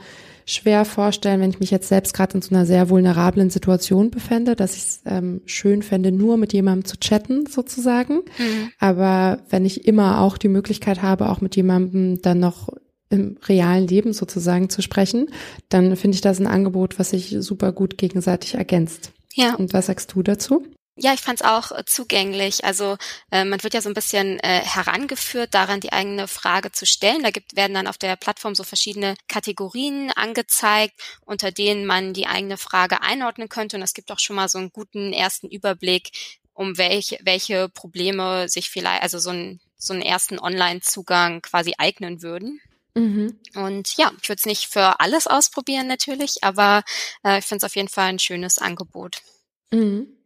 schwer 0.51 0.85
vorstellen, 0.85 1.41
wenn 1.41 1.51
ich 1.51 1.61
mich 1.61 1.71
jetzt 1.71 1.89
selbst 1.89 2.13
gerade 2.15 2.35
in 2.35 2.43
so 2.43 2.55
einer 2.55 2.67
sehr 2.67 2.89
vulnerablen 2.91 3.51
Situation 3.51 4.11
befände, 4.11 4.57
dass 4.57 4.77
ich 4.77 4.83
es 4.83 5.03
ähm, 5.07 5.43
schön 5.47 5.83
fände, 5.83 6.13
nur 6.13 6.37
mit 6.37 6.53
jemandem 6.53 6.85
zu 6.85 6.99
chatten 6.99 7.47
sozusagen. 7.47 8.17
Mhm. 8.39 8.71
Aber 8.79 9.41
wenn 9.49 9.65
ich 9.65 9.87
immer 9.87 10.21
auch 10.21 10.39
die 10.39 10.49
Möglichkeit 10.49 11.03
habe, 11.03 11.31
auch 11.31 11.41
mit 11.41 11.57
jemandem 11.57 12.21
dann 12.23 12.41
noch 12.41 12.69
im 13.11 13.39
realen 13.47 13.87
Leben 13.87 14.13
sozusagen 14.13 14.71
zu 14.71 14.83
sprechen, 14.83 15.29
dann 15.69 15.97
finde 15.97 16.15
ich 16.15 16.21
das 16.21 16.41
ein 16.41 16.47
Angebot, 16.47 16.99
was 16.99 17.11
sich 17.11 17.37
super 17.41 17.73
gut 17.73 17.99
gegenseitig 17.99 18.55
ergänzt. 18.55 19.13
Ja. 19.35 19.55
Und 19.55 19.73
was 19.73 19.87
sagst 19.87 20.15
du 20.15 20.23
dazu? 20.23 20.65
Ja, 21.03 21.15
ich 21.15 21.21
fand 21.21 21.41
es 21.41 21.47
auch 21.47 21.73
äh, 21.73 21.85
zugänglich. 21.87 22.63
Also 22.65 22.99
äh, 23.31 23.45
man 23.45 23.63
wird 23.63 23.73
ja 23.73 23.81
so 23.81 23.89
ein 23.89 23.95
bisschen 23.95 24.39
äh, 24.41 24.61
herangeführt, 24.61 25.55
daran 25.55 25.81
die 25.81 25.95
eigene 25.95 26.29
Frage 26.29 26.73
zu 26.73 26.85
stellen. 26.85 27.23
Da 27.23 27.31
gibt, 27.31 27.57
werden 27.57 27.73
dann 27.73 27.87
auf 27.87 27.97
der 27.97 28.17
Plattform 28.17 28.55
so 28.55 28.65
verschiedene 28.65 29.15
Kategorien 29.27 30.11
angezeigt, 30.15 31.01
unter 31.25 31.53
denen 31.53 31.87
man 31.87 32.13
die 32.13 32.27
eigene 32.27 32.59
Frage 32.59 33.01
einordnen 33.01 33.49
könnte. 33.49 33.77
Und 33.77 33.83
es 33.83 33.95
gibt 33.95 34.13
auch 34.13 34.19
schon 34.19 34.37
mal 34.37 34.51
so 34.51 34.59
einen 34.59 34.73
guten 34.73 35.15
ersten 35.15 35.49
Überblick, 35.49 36.11
um 36.53 36.77
welche, 36.77 37.19
welche 37.23 37.71
Probleme 37.71 38.51
sich 38.51 38.69
vielleicht, 38.69 39.03
also 39.03 39.19
so, 39.19 39.31
ein, 39.31 39.59
so 39.79 39.95
einen 39.95 40.03
ersten 40.03 40.39
Online-Zugang 40.39 41.41
quasi 41.41 41.73
eignen 41.79 42.21
würden. 42.21 42.61
Mhm. 42.93 43.41
Und 43.55 43.97
ja, 43.97 44.13
ich 44.21 44.29
würde 44.29 44.41
es 44.41 44.47
nicht 44.47 44.67
für 44.67 45.01
alles 45.01 45.27
ausprobieren 45.27 45.87
natürlich, 45.87 46.45
aber 46.45 46.83
äh, 47.25 47.39
ich 47.39 47.47
finde 47.47 47.65
es 47.65 47.71
auf 47.71 47.77
jeden 47.77 47.89
Fall 47.89 48.09
ein 48.09 48.19
schönes 48.19 48.59
Angebot. 48.59 49.23
Mhm. 49.71 50.20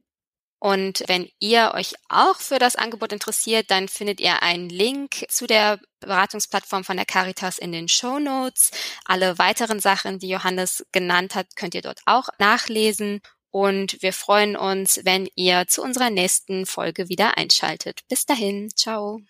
Und 0.64 1.04
wenn 1.08 1.28
ihr 1.40 1.72
euch 1.74 1.92
auch 2.08 2.36
für 2.36 2.58
das 2.58 2.74
Angebot 2.74 3.12
interessiert, 3.12 3.70
dann 3.70 3.86
findet 3.86 4.18
ihr 4.18 4.42
einen 4.42 4.70
Link 4.70 5.26
zu 5.28 5.46
der 5.46 5.78
Beratungsplattform 6.00 6.84
von 6.84 6.96
der 6.96 7.04
Caritas 7.04 7.58
in 7.58 7.70
den 7.70 7.86
Show 7.86 8.18
Notes. 8.18 8.70
Alle 9.04 9.36
weiteren 9.36 9.78
Sachen, 9.78 10.18
die 10.18 10.30
Johannes 10.30 10.86
genannt 10.90 11.34
hat, 11.34 11.54
könnt 11.56 11.74
ihr 11.74 11.82
dort 11.82 12.00
auch 12.06 12.30
nachlesen. 12.38 13.20
Und 13.50 14.00
wir 14.00 14.14
freuen 14.14 14.56
uns, 14.56 15.00
wenn 15.04 15.28
ihr 15.34 15.66
zu 15.66 15.82
unserer 15.82 16.08
nächsten 16.08 16.64
Folge 16.64 17.10
wieder 17.10 17.36
einschaltet. 17.36 18.00
Bis 18.08 18.24
dahin, 18.24 18.70
ciao. 18.74 19.20